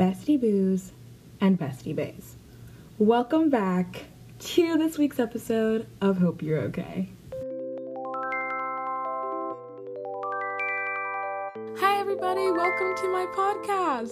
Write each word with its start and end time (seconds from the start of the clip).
bestie 0.00 0.40
boos, 0.40 0.92
and 1.42 1.60
bestie 1.60 1.94
bays. 1.94 2.36
Welcome 2.98 3.50
back 3.50 4.04
to 4.38 4.78
this 4.78 4.96
week's 4.96 5.18
episode 5.18 5.86
of 6.00 6.16
Hope 6.16 6.40
You're 6.40 6.60
Okay. 6.60 7.10
Hi, 11.76 12.00
everybody, 12.00 12.50
welcome 12.50 12.96
to 12.96 13.08
my 13.12 13.26
podcast. 13.36 14.08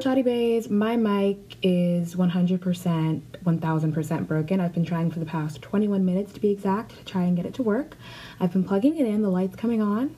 Shoddy 0.00 0.22
Bays, 0.22 0.70
my 0.70 0.96
mic 0.96 1.56
is 1.60 2.14
100%, 2.14 3.20
1000% 3.44 4.26
broken. 4.28 4.60
I've 4.60 4.72
been 4.72 4.84
trying 4.84 5.10
for 5.10 5.18
the 5.18 5.26
past 5.26 5.60
21 5.60 6.04
minutes 6.04 6.32
to 6.34 6.40
be 6.40 6.50
exact 6.50 6.96
to 6.98 7.04
try 7.04 7.22
and 7.22 7.36
get 7.36 7.46
it 7.46 7.54
to 7.54 7.64
work. 7.64 7.96
I've 8.38 8.52
been 8.52 8.62
plugging 8.62 8.96
it 8.98 9.06
in, 9.08 9.22
the 9.22 9.28
light's 9.28 9.56
coming 9.56 9.82
on. 9.82 10.14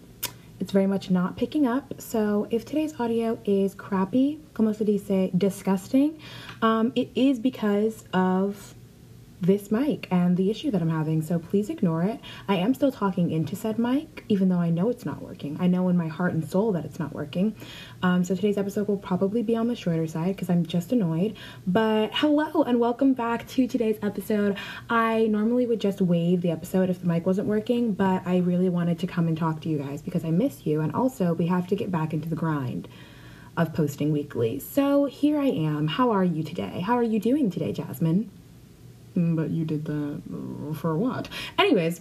It's 0.60 0.72
very 0.72 0.86
much 0.86 1.10
not 1.10 1.36
picking 1.36 1.66
up. 1.66 1.94
So 1.98 2.46
if 2.50 2.64
today's 2.64 2.98
audio 3.00 3.38
is 3.44 3.74
crappy, 3.74 4.40
como 4.54 4.72
se 4.72 4.84
dice, 4.84 5.30
disgusting, 5.36 6.18
um, 6.62 6.92
it 6.94 7.10
is 7.14 7.38
because 7.38 8.04
of 8.12 8.74
this 9.44 9.70
mic 9.70 10.08
and 10.10 10.36
the 10.36 10.50
issue 10.50 10.70
that 10.70 10.80
I'm 10.80 10.90
having, 10.90 11.20
so 11.20 11.38
please 11.38 11.68
ignore 11.68 12.02
it. 12.02 12.18
I 12.48 12.56
am 12.56 12.74
still 12.74 12.90
talking 12.90 13.30
into 13.30 13.54
said 13.56 13.78
mic, 13.78 14.24
even 14.28 14.48
though 14.48 14.58
I 14.58 14.70
know 14.70 14.88
it's 14.88 15.04
not 15.04 15.20
working. 15.22 15.56
I 15.60 15.66
know 15.66 15.88
in 15.88 15.96
my 15.96 16.08
heart 16.08 16.32
and 16.32 16.48
soul 16.48 16.72
that 16.72 16.84
it's 16.84 16.98
not 16.98 17.12
working. 17.12 17.54
Um, 18.02 18.24
so 18.24 18.34
today's 18.34 18.56
episode 18.56 18.88
will 18.88 18.96
probably 18.96 19.42
be 19.42 19.54
on 19.54 19.68
the 19.68 19.76
shorter 19.76 20.06
side 20.06 20.34
because 20.34 20.48
I'm 20.48 20.64
just 20.64 20.92
annoyed. 20.92 21.36
But 21.66 22.10
hello 22.14 22.62
and 22.62 22.80
welcome 22.80 23.12
back 23.12 23.46
to 23.48 23.68
today's 23.68 23.98
episode. 24.02 24.56
I 24.88 25.26
normally 25.26 25.66
would 25.66 25.80
just 25.80 26.00
wave 26.00 26.40
the 26.40 26.50
episode 26.50 26.88
if 26.88 27.00
the 27.00 27.06
mic 27.06 27.26
wasn't 27.26 27.48
working, 27.48 27.92
but 27.92 28.26
I 28.26 28.38
really 28.38 28.70
wanted 28.70 28.98
to 29.00 29.06
come 29.06 29.28
and 29.28 29.36
talk 29.36 29.60
to 29.62 29.68
you 29.68 29.78
guys 29.78 30.00
because 30.00 30.24
I 30.24 30.30
miss 30.30 30.66
you, 30.66 30.80
and 30.80 30.94
also 30.94 31.34
we 31.34 31.46
have 31.48 31.66
to 31.68 31.76
get 31.76 31.90
back 31.90 32.14
into 32.14 32.28
the 32.28 32.36
grind 32.36 32.88
of 33.56 33.72
posting 33.72 34.10
weekly. 34.10 34.58
So 34.58 35.04
here 35.04 35.38
I 35.38 35.46
am. 35.46 35.86
How 35.86 36.10
are 36.10 36.24
you 36.24 36.42
today? 36.42 36.80
How 36.80 36.94
are 36.94 37.02
you 37.02 37.20
doing 37.20 37.50
today, 37.50 37.72
Jasmine? 37.72 38.30
But 39.16 39.50
you 39.50 39.64
did 39.64 39.84
that 39.84 40.22
for 40.74 40.96
what? 40.96 41.28
Anyways, 41.58 42.00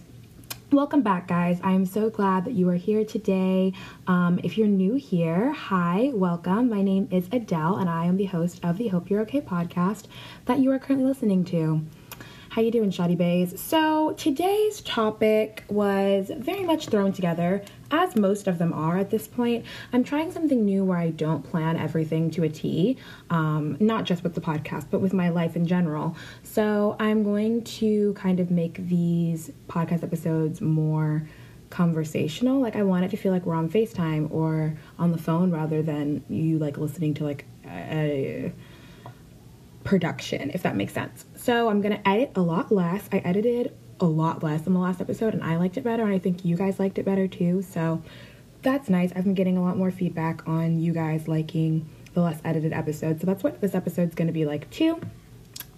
welcome 0.72 1.02
back, 1.02 1.28
guys. 1.28 1.60
I'm 1.64 1.86
so 1.86 2.10
glad 2.10 2.46
that 2.46 2.54
you 2.54 2.68
are 2.70 2.76
here 2.76 3.06
today. 3.06 3.74
Um, 4.08 4.40
if 4.44 4.58
you're 4.58 4.68
new 4.68 4.96
here, 4.96 5.52
hi, 5.52 6.10
welcome. 6.14 6.70
My 6.70 6.82
name 6.82 7.08
is 7.12 7.28
Adele, 7.32 7.78
and 7.78 7.88
I 7.88 8.06
am 8.06 8.18
the 8.18 8.26
host 8.26 8.60
of 8.64 8.78
the 8.78 8.88
Hope 8.88 9.12
You're 9.12 9.22
Okay 9.22 9.42
podcast 9.42 10.06
that 10.46 10.60
you 10.60 10.72
are 10.72 10.80
currently 10.80 11.08
listening 11.08 11.46
to. 11.46 11.86
How 12.54 12.62
you 12.62 12.70
doing, 12.70 12.92
Shoddy 12.92 13.16
Bays? 13.16 13.60
So 13.60 14.14
today's 14.14 14.82
topic 14.82 15.64
was 15.70 16.30
very 16.38 16.62
much 16.62 16.88
thrown 16.88 17.12
together, 17.12 17.64
as 17.90 18.16
most 18.16 18.46
of 18.48 18.60
them 18.60 18.72
are 18.74 19.00
at 19.00 19.10
this 19.10 19.26
point. 19.26 19.66
I'm 19.92 20.04
trying 20.04 20.32
something 20.32 20.64
new 20.64 20.84
where 20.84 21.00
I 21.00 21.10
don't 21.10 21.42
plan 21.42 21.78
everything 21.78 22.30
to 22.30 22.44
a 22.44 22.50
T, 22.50 22.96
um, 23.32 23.76
not 23.80 24.04
just 24.04 24.22
with 24.22 24.36
the 24.36 24.42
podcast, 24.42 24.86
but 24.92 25.02
with 25.02 25.14
my 25.14 25.30
life 25.30 25.56
in 25.56 25.66
general. 25.66 26.16
So 26.44 26.96
I'm 27.00 27.24
going 27.24 27.64
to 27.64 28.14
kind 28.14 28.40
of 28.40 28.52
make 28.52 28.76
these 28.88 29.50
podcast 29.68 30.04
episodes 30.04 30.62
more 30.62 31.28
conversational. 31.72 32.62
Like 32.62 32.76
I 32.76 32.84
want 32.84 33.04
it 33.04 33.10
to 33.10 33.18
feel 33.18 33.32
like 33.32 33.48
we're 33.48 33.56
on 33.56 33.68
FaceTime 33.68 34.30
or 34.32 34.78
on 35.00 35.12
the 35.12 35.18
phone 35.18 35.50
rather 35.50 35.82
than 35.82 36.24
you 36.30 36.60
like 36.60 36.78
listening 36.78 37.16
to 37.16 37.24
like 37.24 37.46
a 37.66 38.54
production, 39.84 40.52
if 40.54 40.64
that 40.64 40.76
makes 40.76 40.94
sense. 40.94 41.26
So 41.36 41.70
I'm 41.70 41.82
gonna 41.82 42.02
edit 42.06 42.32
a 42.36 42.42
lot 42.42 42.72
less. 42.72 43.08
I 43.12 43.18
edited 43.20 43.74
a 44.00 44.06
lot 44.06 44.44
less 44.44 44.66
in 44.68 44.74
the 44.74 44.80
last 44.80 45.02
episode 45.02 45.34
and 45.34 45.44
I 45.44 45.58
liked 45.58 45.78
it 45.78 45.84
better 45.84 46.04
and 46.04 46.14
I 46.14 46.20
think 46.20 46.44
you 46.44 46.56
guys 46.56 46.80
liked 46.80 46.98
it 46.98 47.06
better 47.06 47.28
too. 47.28 47.62
So 47.62 48.02
that's 48.62 48.90
nice. 48.90 49.12
I've 49.16 49.24
been 49.24 49.34
getting 49.34 49.58
a 49.58 49.62
lot 49.62 49.78
more 49.78 49.92
feedback 49.92 50.48
on 50.48 50.80
you 50.80 50.94
guys 50.94 51.28
liking 51.28 51.90
the 52.14 52.22
less 52.22 52.40
edited 52.44 52.74
episodes. 52.74 53.22
So 53.22 53.28
that's 53.28 53.44
what 53.44 53.62
this 53.62 53.76
episode's 53.76 54.16
gonna 54.16 54.32
be 54.32 54.46
like 54.46 54.70
too. 54.70 55.00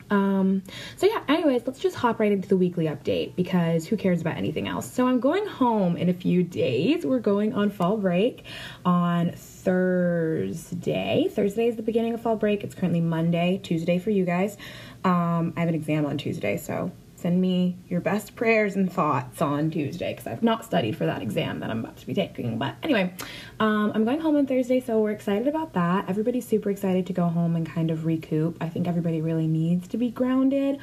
Um, 0.10 0.64
so 0.96 1.08
yeah, 1.08 1.24
anyways, 1.28 1.64
let's 1.66 1.80
just 1.80 1.96
hop 1.96 2.20
right 2.20 2.32
into 2.32 2.48
the 2.48 2.58
weekly 2.58 2.86
update 2.86 3.36
because 3.36 3.88
who 3.88 3.98
cares 3.98 4.22
about 4.22 4.38
anything 4.38 4.68
else? 4.68 4.92
So 4.92 5.08
I'm 5.08 5.20
going 5.20 5.46
home 5.48 5.98
in 5.98 6.10
a 6.10 6.14
few 6.14 6.44
days. 6.44 7.06
We're 7.06 7.20
going 7.20 7.54
on 7.54 7.70
fall 7.70 7.98
break 7.98 8.44
on 8.86 9.32
Thursday. 9.32 11.28
Thursday 11.30 11.68
is 11.68 11.76
the 11.76 11.84
beginning 11.84 12.14
of 12.14 12.22
fall 12.22 12.36
break. 12.36 12.64
It's 12.64 12.76
currently 12.76 13.02
Monday, 13.02 13.60
Tuesday 13.64 13.98
for 14.00 14.12
you 14.12 14.26
guys. 14.26 14.58
Um, 15.04 15.54
I 15.56 15.62
have 15.62 15.70
an 15.70 15.76
exam 15.76 16.06
on 16.06 16.18
Tuesday, 16.18 16.58
so 16.58 16.92
send 17.26 17.42
me 17.42 17.76
your 17.90 18.02
best 18.02 18.36
prayers 18.36 18.76
and 18.76 18.94
thoughts 18.94 19.42
on 19.42 19.72
Tuesday 19.72 20.14
because 20.14 20.28
I've 20.28 20.44
not 20.44 20.64
studied 20.64 20.96
for 20.96 21.08
that 21.08 21.24
exam 21.24 21.60
that 21.62 21.72
I'm 21.72 21.80
about 21.80 21.98
to 21.98 22.06
be 22.06 22.14
taking. 22.14 22.60
But 22.60 22.76
anyway, 22.84 23.16
um, 23.60 23.92
I'm 23.96 24.06
going 24.06 24.20
home 24.20 24.36
on 24.36 24.46
Thursday, 24.46 24.80
so 24.80 25.00
we're 25.00 25.10
excited 25.10 25.48
about 25.48 25.74
that. 25.74 26.08
Everybody's 26.08 26.48
super 26.48 26.70
excited 26.70 27.08
to 27.08 27.14
go 27.14 27.28
home 27.28 27.56
and 27.56 27.66
kind 27.66 27.90
of 27.90 28.06
recoup. 28.06 28.58
I 28.62 28.70
think 28.70 28.88
everybody 28.88 29.22
really 29.22 29.48
needs 29.48 29.88
to 29.88 29.98
be 29.98 30.12
grounded. 30.12 30.78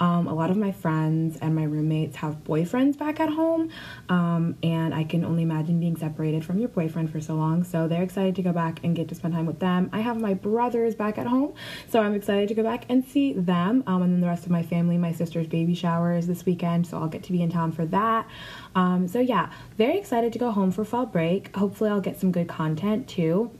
Um, 0.00 0.26
a 0.26 0.34
lot 0.34 0.50
of 0.50 0.56
my 0.56 0.72
friends 0.72 1.38
and 1.40 1.54
my 1.54 1.64
roommates 1.64 2.16
have 2.16 2.44
boyfriends 2.44 2.98
back 2.98 3.20
at 3.20 3.30
home, 3.30 3.70
um, 4.08 4.56
and 4.62 4.94
I 4.94 5.04
can 5.04 5.24
only 5.24 5.42
imagine 5.42 5.80
being 5.80 5.96
separated 5.96 6.44
from 6.44 6.58
your 6.58 6.68
boyfriend 6.68 7.10
for 7.10 7.20
so 7.20 7.34
long. 7.34 7.64
So 7.64 7.88
they're 7.88 8.02
excited 8.02 8.36
to 8.36 8.42
go 8.42 8.52
back 8.52 8.80
and 8.84 8.94
get 8.94 9.08
to 9.08 9.14
spend 9.14 9.34
time 9.34 9.46
with 9.46 9.58
them. 9.58 9.88
I 9.92 10.00
have 10.00 10.20
my 10.20 10.34
brothers 10.34 10.94
back 10.94 11.18
at 11.18 11.26
home, 11.26 11.54
so 11.88 12.00
I'm 12.00 12.14
excited 12.14 12.48
to 12.48 12.54
go 12.54 12.62
back 12.62 12.84
and 12.88 13.04
see 13.04 13.32
them. 13.32 13.82
Um, 13.86 14.02
and 14.02 14.12
then 14.12 14.20
the 14.20 14.26
rest 14.26 14.44
of 14.44 14.50
my 14.50 14.62
family, 14.62 14.98
my 14.98 15.12
sister's 15.12 15.46
baby 15.46 15.74
shower 15.74 16.14
is 16.14 16.26
this 16.26 16.44
weekend, 16.44 16.86
so 16.86 16.98
I'll 16.98 17.08
get 17.08 17.22
to 17.24 17.32
be 17.32 17.42
in 17.42 17.50
town 17.50 17.72
for 17.72 17.86
that. 17.86 18.28
Um, 18.74 19.08
so 19.08 19.20
yeah, 19.20 19.50
very 19.76 19.98
excited 19.98 20.32
to 20.32 20.38
go 20.38 20.50
home 20.50 20.70
for 20.70 20.84
fall 20.84 21.06
break. 21.06 21.54
Hopefully, 21.56 21.90
I'll 21.90 22.00
get 22.00 22.20
some 22.20 22.32
good 22.32 22.48
content 22.48 23.08
too. 23.08 23.50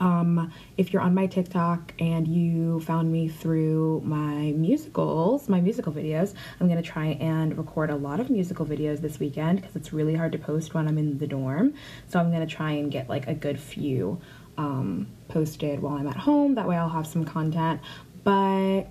Um, 0.00 0.52
if 0.76 0.92
you're 0.92 1.02
on 1.02 1.14
my 1.14 1.26
TikTok 1.26 1.94
and 1.98 2.28
you 2.28 2.80
found 2.80 3.10
me 3.10 3.28
through 3.28 4.02
my 4.04 4.52
musicals, 4.52 5.48
my 5.48 5.60
musical 5.60 5.92
videos, 5.92 6.34
I'm 6.60 6.68
gonna 6.68 6.82
try 6.82 7.06
and 7.20 7.56
record 7.56 7.90
a 7.90 7.96
lot 7.96 8.20
of 8.20 8.30
musical 8.30 8.66
videos 8.66 9.00
this 9.00 9.18
weekend 9.18 9.60
because 9.60 9.76
it's 9.76 9.92
really 9.92 10.14
hard 10.14 10.32
to 10.32 10.38
post 10.38 10.74
when 10.74 10.86
I'm 10.86 10.98
in 10.98 11.18
the 11.18 11.26
dorm. 11.26 11.74
So 12.08 12.18
I'm 12.18 12.30
gonna 12.30 12.46
try 12.46 12.72
and 12.72 12.90
get 12.90 13.08
like 13.08 13.26
a 13.26 13.34
good 13.34 13.58
few 13.58 14.20
um, 14.58 15.08
posted 15.28 15.80
while 15.80 15.94
I'm 15.94 16.06
at 16.06 16.16
home. 16.16 16.54
That 16.54 16.68
way 16.68 16.76
I'll 16.76 16.88
have 16.88 17.06
some 17.06 17.24
content. 17.24 17.80
But 18.24 18.86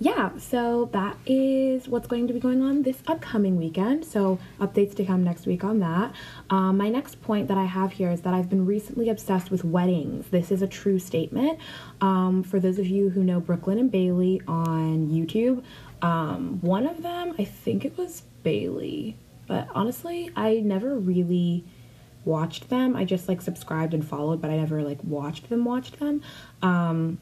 yeah, 0.00 0.30
so 0.38 0.88
that 0.92 1.16
is 1.26 1.88
what's 1.88 2.06
going 2.06 2.28
to 2.28 2.32
be 2.32 2.38
going 2.38 2.62
on 2.62 2.82
this 2.82 3.02
upcoming 3.08 3.56
weekend. 3.56 4.04
So, 4.04 4.38
updates 4.60 4.94
to 4.96 5.04
come 5.04 5.24
next 5.24 5.44
week 5.44 5.64
on 5.64 5.80
that. 5.80 6.14
Um, 6.50 6.76
my 6.76 6.88
next 6.88 7.20
point 7.20 7.48
that 7.48 7.58
I 7.58 7.64
have 7.64 7.92
here 7.92 8.10
is 8.10 8.20
that 8.20 8.32
I've 8.32 8.48
been 8.48 8.64
recently 8.64 9.08
obsessed 9.08 9.50
with 9.50 9.64
weddings. 9.64 10.28
This 10.28 10.52
is 10.52 10.62
a 10.62 10.68
true 10.68 11.00
statement. 11.00 11.58
Um, 12.00 12.44
for 12.44 12.60
those 12.60 12.78
of 12.78 12.86
you 12.86 13.10
who 13.10 13.24
know 13.24 13.40
Brooklyn 13.40 13.78
and 13.78 13.90
Bailey 13.90 14.40
on 14.46 15.08
YouTube, 15.08 15.64
um, 16.00 16.60
one 16.60 16.86
of 16.86 17.02
them, 17.02 17.34
I 17.36 17.44
think 17.44 17.84
it 17.84 17.98
was 17.98 18.22
Bailey, 18.44 19.16
but 19.48 19.66
honestly, 19.74 20.30
I 20.36 20.60
never 20.60 20.94
really 20.96 21.64
watched 22.24 22.68
them. 22.68 22.94
I 22.94 23.04
just 23.04 23.26
like 23.26 23.40
subscribed 23.42 23.94
and 23.94 24.06
followed, 24.06 24.40
but 24.40 24.50
I 24.50 24.56
never 24.56 24.82
like 24.82 25.02
watched 25.02 25.48
them, 25.48 25.64
watched 25.64 25.98
them. 25.98 26.22
Um, 26.62 27.18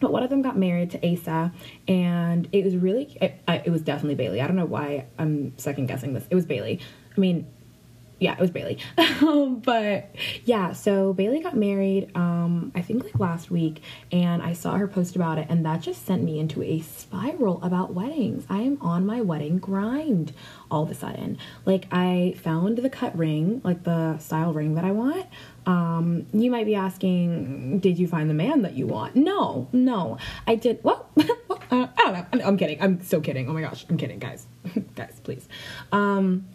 but 0.00 0.12
one 0.12 0.22
of 0.22 0.30
them 0.30 0.42
got 0.42 0.56
married 0.56 0.90
to 0.92 1.12
Asa, 1.12 1.52
and 1.86 2.48
it 2.52 2.64
was 2.64 2.76
really, 2.76 3.16
it, 3.20 3.40
it 3.66 3.70
was 3.70 3.82
definitely 3.82 4.14
Bailey. 4.16 4.40
I 4.40 4.46
don't 4.46 4.56
know 4.56 4.64
why 4.64 5.06
I'm 5.18 5.56
second 5.58 5.86
guessing 5.86 6.14
this. 6.14 6.26
It 6.30 6.34
was 6.34 6.46
Bailey. 6.46 6.80
I 7.16 7.20
mean, 7.20 7.46
yeah, 8.20 8.34
it 8.34 8.40
was 8.40 8.50
Bailey. 8.50 8.78
but 9.64 10.14
yeah, 10.44 10.72
so 10.72 11.14
Bailey 11.14 11.40
got 11.40 11.56
married, 11.56 12.14
um, 12.14 12.70
I 12.74 12.82
think 12.82 13.02
like 13.02 13.18
last 13.18 13.50
week, 13.50 13.82
and 14.12 14.42
I 14.42 14.52
saw 14.52 14.76
her 14.76 14.86
post 14.86 15.16
about 15.16 15.38
it, 15.38 15.46
and 15.48 15.64
that 15.64 15.80
just 15.80 16.04
sent 16.04 16.22
me 16.22 16.38
into 16.38 16.62
a 16.62 16.80
spiral 16.80 17.62
about 17.62 17.94
weddings. 17.94 18.44
I 18.50 18.60
am 18.60 18.78
on 18.82 19.06
my 19.06 19.22
wedding 19.22 19.58
grind 19.58 20.34
all 20.70 20.82
of 20.82 20.90
a 20.90 20.94
sudden. 20.94 21.38
Like, 21.64 21.86
I 21.90 22.34
found 22.36 22.78
the 22.78 22.90
cut 22.90 23.16
ring, 23.16 23.62
like 23.64 23.84
the 23.84 24.18
style 24.18 24.52
ring 24.52 24.74
that 24.74 24.84
I 24.84 24.90
want. 24.92 25.26
Um, 25.66 25.79
you 26.32 26.50
might 26.50 26.66
be 26.66 26.74
asking, 26.74 27.80
did 27.80 27.98
you 27.98 28.06
find 28.06 28.28
the 28.28 28.34
man 28.34 28.62
that 28.62 28.74
you 28.74 28.86
want? 28.86 29.16
No, 29.16 29.68
no, 29.72 30.18
I 30.46 30.54
did. 30.56 30.82
Well, 30.82 31.08
I 31.70 31.88
don't 31.96 32.34
know. 32.34 32.44
I'm 32.44 32.56
kidding. 32.56 32.80
I'm 32.80 33.02
so 33.02 33.20
kidding. 33.20 33.48
Oh 33.48 33.52
my 33.52 33.62
gosh, 33.62 33.86
I'm 33.88 33.96
kidding, 33.96 34.18
guys. 34.18 34.46
guys, 34.96 35.20
please. 35.22 35.48
Um, 35.92 36.46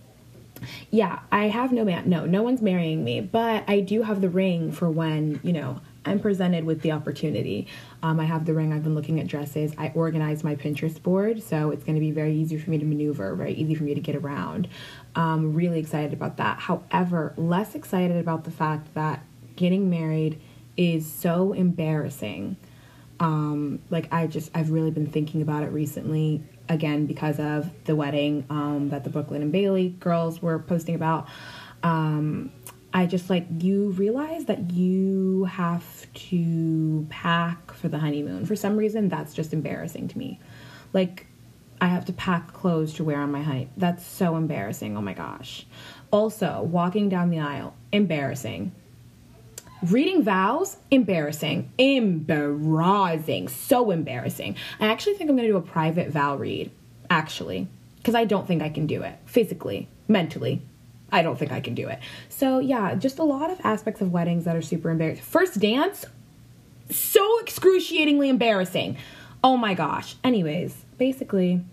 yeah, 0.92 1.20
I 1.32 1.48
have 1.48 1.72
no 1.72 1.84
man. 1.84 2.10
No, 2.10 2.26
no 2.26 2.44
one's 2.44 2.62
marrying 2.62 3.04
me, 3.04 3.22
but 3.22 3.64
I 3.68 3.82
do 3.82 4.04
have 4.04 4.22
the 4.22 4.30
ring 4.30 4.72
for 4.72 4.90
when, 4.90 5.40
you 5.44 5.54
know, 5.54 5.82
I'm 6.06 6.20
presented 6.20 6.66
with 6.66 6.82
the 6.82 6.92
opportunity. 6.92 7.68
Um, 8.04 8.20
I 8.20 8.26
have 8.26 8.46
the 8.46 8.54
ring. 8.54 8.72
I've 8.72 8.84
been 8.84 8.96
looking 8.96 9.20
at 9.20 9.28
dresses. 9.28 9.74
I 9.78 9.92
organized 9.96 10.44
my 10.44 10.56
Pinterest 10.56 11.02
board, 11.02 11.42
so 11.42 11.72
it's 11.72 11.84
going 11.84 11.96
to 11.96 12.00
be 12.00 12.12
very 12.12 12.34
easy 12.34 12.58
for 12.58 12.70
me 12.70 12.78
to 12.78 12.86
maneuver, 12.86 13.34
very 13.36 13.54
easy 13.54 13.74
for 13.74 13.84
me 13.84 13.96
to 13.96 14.02
get 14.02 14.16
around. 14.16 14.68
Um, 15.16 15.54
really 15.54 15.80
excited 15.80 16.14
about 16.14 16.38
that. 16.38 16.60
However, 16.60 17.34
less 17.38 17.74
excited 17.74 18.18
about 18.18 18.44
the 18.44 18.52
fact 18.52 18.94
that 18.94 19.24
getting 19.56 19.90
married 19.90 20.40
is 20.78 21.12
so 21.12 21.54
embarrassing. 21.54 22.58
Um, 23.20 23.80
like 23.90 24.12
I 24.14 24.28
just, 24.28 24.52
I've 24.54 24.72
really 24.72 24.92
been 24.92 25.08
thinking 25.08 25.42
about 25.42 25.64
it 25.64 25.72
recently 25.72 26.44
again 26.68 27.06
because 27.06 27.40
of 27.40 27.70
the 27.86 27.96
wedding 27.96 28.46
um, 28.50 28.90
that 28.90 29.04
the 29.04 29.10
Brooklyn 29.10 29.42
and 29.42 29.52
Bailey 29.52 29.90
girls 29.90 30.42
were 30.42 30.60
posting 30.60 30.96
about. 30.96 31.28
Um, 31.84 32.52
I 32.94 33.06
just 33.06 33.30
like 33.30 33.46
you 33.60 33.90
realize 33.92 34.46
that 34.46 34.72
you 34.72 35.44
have 35.46 35.86
to 36.14 37.06
pack 37.10 37.74
for 37.74 37.90
the 37.90 38.00
honeymoon. 38.00 38.46
For 38.46 38.56
some 38.56 38.78
reason, 38.78 39.10
that's 39.10 39.34
just 39.34 39.52
embarrassing 39.52 40.08
to 40.08 40.18
me. 40.18 40.40
Like, 40.94 41.28
I 41.82 41.88
have 41.88 42.06
to 42.06 42.14
pack 42.14 42.54
clothes 42.54 42.94
to 42.94 43.04
wear 43.04 43.20
on 43.20 43.34
my 43.34 43.42
honey. 43.44 43.70
That's 43.76 44.06
so 44.06 44.38
embarrassing. 44.38 44.96
Oh 44.96 45.02
my 45.02 45.14
gosh. 45.14 45.66
Also, 46.10 46.62
walking 46.62 47.10
down 47.10 47.30
the 47.30 47.40
aisle, 47.40 47.76
embarrassing. 47.92 48.72
Reading 49.92 50.24
vows, 50.24 50.78
embarrassing. 50.90 51.72
Embarrassing. 51.78 53.48
So 53.50 53.92
embarrassing. 53.92 54.56
I 54.80 54.88
actually 54.88 55.14
think 55.14 55.30
I'm 55.30 55.36
going 55.36 55.48
to 55.48 55.54
do 55.54 55.58
a 55.58 55.62
private 55.62 56.10
vow 56.10 56.36
read, 56.38 56.72
actually, 57.10 57.68
because 57.98 58.16
I 58.16 58.26
don't 58.26 58.48
think 58.48 58.64
I 58.64 58.70
can 58.70 58.88
do 58.88 59.04
it 59.04 59.16
physically, 59.26 59.88
mentally. 60.08 60.64
I 61.12 61.22
don't 61.22 61.38
think 61.38 61.52
I 61.52 61.60
can 61.60 61.76
do 61.76 61.88
it. 61.88 62.00
So, 62.30 62.58
yeah, 62.60 62.96
just 62.96 63.20
a 63.20 63.24
lot 63.24 63.52
of 63.52 63.60
aspects 63.64 64.02
of 64.02 64.12
weddings 64.12 64.46
that 64.46 64.56
are 64.56 64.62
super 64.62 64.90
embarrassing. 64.90 65.24
First 65.24 65.60
dance, 65.60 66.06
so 66.90 67.40
excruciatingly 67.42 68.30
embarrassing. 68.30 68.98
Oh 69.44 69.56
my 69.56 69.76
gosh. 69.76 70.16
Anyways, 70.24 70.84
basically, 70.98 71.64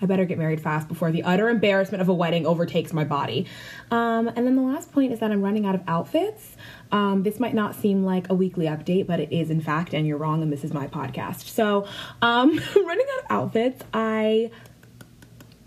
I 0.00 0.06
better 0.06 0.24
get 0.24 0.38
married 0.38 0.60
fast 0.60 0.88
before 0.88 1.10
the 1.10 1.22
utter 1.22 1.48
embarrassment 1.48 2.02
of 2.02 2.08
a 2.08 2.14
wedding 2.14 2.46
overtakes 2.46 2.92
my 2.92 3.04
body. 3.04 3.46
Um, 3.90 4.28
and 4.28 4.46
then 4.46 4.56
the 4.56 4.62
last 4.62 4.92
point 4.92 5.12
is 5.12 5.20
that 5.20 5.30
I'm 5.30 5.42
running 5.42 5.66
out 5.66 5.74
of 5.74 5.82
outfits. 5.86 6.56
Um, 6.92 7.22
this 7.22 7.40
might 7.40 7.54
not 7.54 7.74
seem 7.74 8.04
like 8.04 8.28
a 8.28 8.34
weekly 8.34 8.66
update, 8.66 9.06
but 9.06 9.20
it 9.20 9.32
is 9.32 9.50
in 9.50 9.60
fact, 9.60 9.94
and 9.94 10.06
you're 10.06 10.18
wrong, 10.18 10.42
and 10.42 10.52
this 10.52 10.64
is 10.64 10.72
my 10.72 10.86
podcast. 10.86 11.48
So, 11.48 11.86
um, 12.22 12.50
running 12.76 13.06
out 13.14 13.24
of 13.24 13.30
outfits, 13.30 13.84
I 13.92 14.50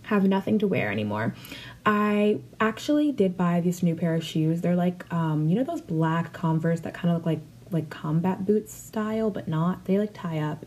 have 0.03 0.27
nothing 0.27 0.59
to 0.59 0.67
wear 0.67 0.91
anymore. 0.91 1.35
I 1.85 2.41
actually 2.59 3.11
did 3.11 3.37
buy 3.37 3.61
this 3.61 3.81
new 3.81 3.95
pair 3.95 4.15
of 4.15 4.23
shoes. 4.23 4.61
They're 4.61 4.75
like, 4.75 5.11
um, 5.13 5.47
you 5.47 5.55
know, 5.55 5.63
those 5.63 5.81
black 5.81 6.33
Converse 6.33 6.81
that 6.81 6.93
kind 6.93 7.09
of 7.09 7.17
look 7.17 7.25
like 7.25 7.39
like 7.71 7.89
combat 7.89 8.45
boots 8.45 8.73
style, 8.73 9.29
but 9.29 9.47
not. 9.47 9.85
They 9.85 9.99
like 9.99 10.13
tie 10.13 10.39
up 10.39 10.65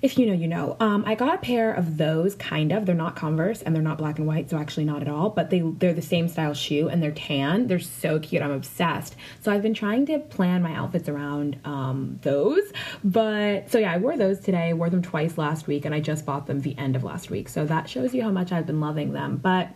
if 0.00 0.16
you 0.16 0.26
know, 0.26 0.32
you 0.32 0.46
know. 0.46 0.76
Um, 0.78 1.02
I 1.06 1.14
got 1.16 1.34
a 1.34 1.38
pair 1.38 1.72
of 1.72 1.96
those, 1.96 2.36
kind 2.36 2.70
of. 2.72 2.86
They're 2.86 2.94
not 2.94 3.16
Converse 3.16 3.62
and 3.62 3.74
they're 3.74 3.82
not 3.82 3.98
black 3.98 4.18
and 4.18 4.28
white, 4.28 4.48
so 4.48 4.56
actually 4.56 4.84
not 4.84 5.02
at 5.02 5.08
all. 5.08 5.30
But 5.30 5.50
they 5.50 5.60
they're 5.60 5.92
the 5.92 6.02
same 6.02 6.28
style 6.28 6.54
shoe 6.54 6.88
and 6.88 7.02
they're 7.02 7.10
tan. 7.10 7.66
They're 7.66 7.80
so 7.80 8.20
cute. 8.20 8.40
I'm 8.42 8.52
obsessed. 8.52 9.16
So 9.40 9.50
I've 9.50 9.62
been 9.62 9.74
trying 9.74 10.06
to 10.06 10.20
plan 10.20 10.62
my 10.62 10.72
outfits 10.72 11.08
around 11.08 11.58
um, 11.64 12.20
those. 12.22 12.72
But 13.02 13.70
so 13.70 13.78
yeah, 13.78 13.92
I 13.92 13.98
wore 13.98 14.16
those 14.16 14.38
today. 14.38 14.72
Wore 14.72 14.90
them 14.90 15.02
twice 15.02 15.36
last 15.36 15.66
week, 15.66 15.84
and 15.84 15.94
I 15.94 16.00
just 16.00 16.24
bought 16.24 16.46
them 16.46 16.60
the 16.60 16.78
end 16.78 16.94
of 16.94 17.02
last 17.02 17.28
week. 17.30 17.48
So 17.48 17.66
that 17.66 17.88
shows 17.88 18.14
you 18.14 18.22
how 18.22 18.30
much 18.30 18.52
I've 18.52 18.66
been 18.66 18.80
loving 18.80 19.12
them. 19.12 19.36
But 19.36 19.70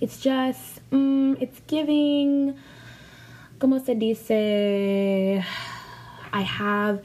it's 0.00 0.20
just, 0.20 0.80
mm, 0.90 1.40
it's 1.40 1.60
giving. 1.66 2.58
Como 3.60 3.78
se 3.78 3.94
dice? 3.94 5.44
I 6.32 6.42
have 6.42 7.02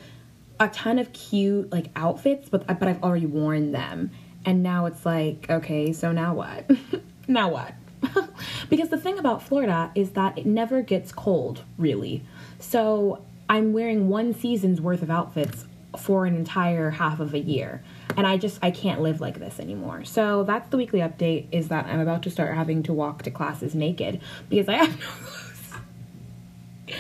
a 0.64 0.70
ton 0.70 1.00
of 1.00 1.14
cute 1.14 1.72
like 1.72 1.88
outfits, 1.96 2.50
but 2.50 2.66
but 2.68 2.88
I've 2.88 3.04
already 3.04 3.26
worn 3.26 3.72
them, 3.72 4.12
and 4.46 4.64
now 4.64 4.86
it's 4.86 5.06
like, 5.06 5.46
okay, 5.50 5.94
so 5.94 6.12
now 6.12 6.34
what? 6.34 6.70
now 7.28 7.50
what? 7.50 7.74
because 8.70 8.90
the 8.90 8.98
thing 8.98 9.20
about 9.20 9.44
Florida 9.44 9.92
is 9.96 10.12
that 10.12 10.38
it 10.38 10.46
never 10.46 10.82
gets 10.82 11.12
cold, 11.12 11.64
really. 11.78 12.24
So 12.60 13.22
I'm 13.50 13.74
wearing 13.74 14.10
one 14.10 14.34
season's 14.34 14.82
worth 14.82 15.02
of 15.02 15.10
outfits 15.10 15.66
for 15.98 16.26
an 16.26 16.36
entire 16.36 16.90
half 16.90 17.20
of 17.20 17.34
a 17.34 17.40
year. 17.40 17.84
And 18.18 18.26
I 18.26 18.38
just 18.38 18.60
I 18.62 18.72
can't 18.72 19.02
live 19.02 19.22
like 19.22 19.40
this 19.40 19.60
anymore. 19.60 20.06
So 20.06 20.44
that's 20.44 20.70
the 20.70 20.78
weekly 20.78 21.00
update 21.00 21.48
is 21.52 21.68
that 21.70 21.86
I'm 21.86 22.00
about 22.00 22.24
to 22.24 22.32
start 22.32 22.56
having 22.56 22.84
to 22.84 22.94
walk 22.94 23.24
to 23.24 23.32
classes 23.32 23.76
naked 23.76 24.22
because 24.50 24.68
I 24.68 24.74
have 24.74 25.00
no 25.00 25.06
clothes. 25.06 26.98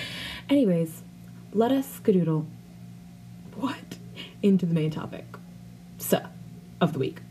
Anyways, 0.49 1.01
let 1.53 1.71
us 1.71 1.99
skadoodle 1.99 2.45
what 3.63 3.97
into 4.41 4.65
the 4.65 4.73
main 4.73 4.91
topic 4.91 5.25
so 5.97 6.21
of 6.81 6.91
the 6.91 6.99
week. 6.99 7.21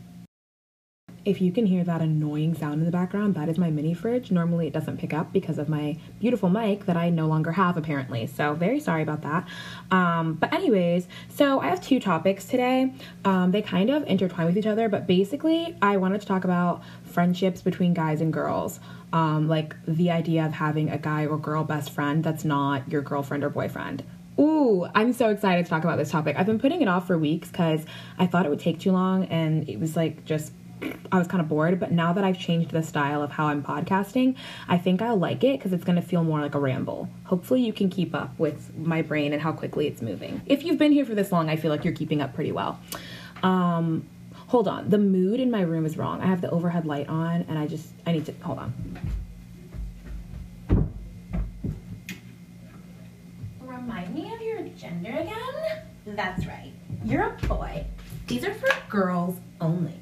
If 1.25 1.39
you 1.39 1.51
can 1.51 1.67
hear 1.67 1.83
that 1.83 2.01
annoying 2.01 2.55
sound 2.55 2.79
in 2.79 2.85
the 2.85 2.91
background, 2.91 3.35
that 3.35 3.47
is 3.47 3.57
my 3.59 3.69
mini 3.69 3.93
fridge. 3.93 4.31
Normally 4.31 4.65
it 4.67 4.73
doesn't 4.73 4.97
pick 4.97 5.13
up 5.13 5.31
because 5.31 5.59
of 5.59 5.69
my 5.69 5.97
beautiful 6.19 6.49
mic 6.49 6.85
that 6.87 6.97
I 6.97 7.11
no 7.11 7.27
longer 7.27 7.51
have 7.51 7.77
apparently. 7.77 8.25
So 8.25 8.55
very 8.55 8.79
sorry 8.79 9.03
about 9.03 9.21
that. 9.21 9.47
Um, 9.91 10.33
but 10.33 10.51
anyways, 10.51 11.07
so 11.29 11.59
I 11.59 11.67
have 11.67 11.81
two 11.81 11.99
topics 11.99 12.45
today. 12.45 12.91
Um, 13.23 13.51
they 13.51 13.61
kind 13.61 13.91
of 13.91 14.03
intertwine 14.07 14.47
with 14.47 14.57
each 14.57 14.65
other, 14.65 14.89
but 14.89 15.05
basically 15.05 15.77
I 15.83 15.97
wanted 15.97 16.19
to 16.21 16.27
talk 16.27 16.45
about 16.45 16.81
friendships 17.05 17.61
between 17.61 17.93
guys 17.93 18.21
and 18.21 18.33
girls. 18.33 18.79
Um, 19.13 19.47
like 19.47 19.75
the 19.85 20.09
idea 20.09 20.43
of 20.45 20.53
having 20.53 20.89
a 20.89 20.97
guy 20.97 21.27
or 21.27 21.37
girl 21.37 21.63
best 21.63 21.91
friend 21.91 22.23
that's 22.23 22.43
not 22.43 22.91
your 22.91 23.03
girlfriend 23.03 23.43
or 23.43 23.49
boyfriend. 23.49 24.03
Ooh, 24.39 24.87
I'm 24.95 25.13
so 25.13 25.29
excited 25.29 25.65
to 25.65 25.69
talk 25.69 25.83
about 25.83 25.97
this 25.97 26.09
topic. 26.09 26.35
I've 26.37 26.45
been 26.45 26.59
putting 26.59 26.81
it 26.81 26.87
off 26.87 27.07
for 27.07 27.17
weeks 27.17 27.49
because 27.49 27.85
I 28.17 28.25
thought 28.25 28.45
it 28.45 28.49
would 28.49 28.59
take 28.59 28.79
too 28.79 28.91
long 28.91 29.25
and 29.25 29.69
it 29.69 29.79
was 29.79 29.95
like 29.95 30.25
just 30.25 30.53
I 31.11 31.17
was 31.17 31.27
kind 31.27 31.41
of 31.41 31.47
bored, 31.47 31.79
but 31.79 31.91
now 31.91 32.13
that 32.13 32.23
I've 32.23 32.39
changed 32.39 32.71
the 32.71 32.83
style 32.83 33.21
of 33.21 33.31
how 33.31 33.47
I'm 33.47 33.63
podcasting, 33.63 34.35
I 34.67 34.77
think 34.77 35.01
I'll 35.01 35.17
like 35.17 35.43
it 35.43 35.59
because 35.59 35.71
it's 35.73 35.83
going 35.83 35.95
to 35.95 36.01
feel 36.01 36.23
more 36.23 36.41
like 36.41 36.55
a 36.55 36.59
ramble. 36.59 37.09
Hopefully, 37.25 37.61
you 37.61 37.71
can 37.71 37.89
keep 37.89 38.13
up 38.13 38.37
with 38.37 38.75
my 38.77 39.01
brain 39.01 39.33
and 39.33 39.41
how 39.41 39.51
quickly 39.51 39.87
it's 39.87 40.01
moving. 40.01 40.41
If 40.45 40.63
you've 40.63 40.77
been 40.77 40.91
here 40.91 41.05
for 41.05 41.15
this 41.15 41.31
long, 41.31 41.49
I 41.49 41.55
feel 41.55 41.71
like 41.71 41.83
you're 41.83 41.93
keeping 41.93 42.21
up 42.21 42.33
pretty 42.33 42.51
well. 42.51 42.79
Um, 43.43 44.07
hold 44.47 44.67
on, 44.67 44.89
the 44.89 44.97
mood 44.97 45.39
in 45.39 45.51
my 45.51 45.61
room 45.61 45.85
is 45.85 45.97
wrong. 45.97 46.21
I 46.21 46.25
have 46.25 46.41
the 46.41 46.49
overhead 46.49 46.85
light 46.85 47.07
on, 47.07 47.45
and 47.47 47.57
I 47.57 47.67
just 47.67 47.89
I 48.05 48.11
need 48.11 48.25
to 48.25 48.33
hold 48.41 48.59
on. 48.59 48.73
Remind 53.61 54.13
me 54.15 54.22
gender 55.13 55.31
again? 55.31 55.81
That's 56.15 56.45
right. 56.45 56.71
You're 57.05 57.23
a 57.23 57.47
boy. 57.47 57.85
These 58.27 58.43
are 58.45 58.53
for 58.53 58.69
girls 58.89 59.37
only. 59.59 59.93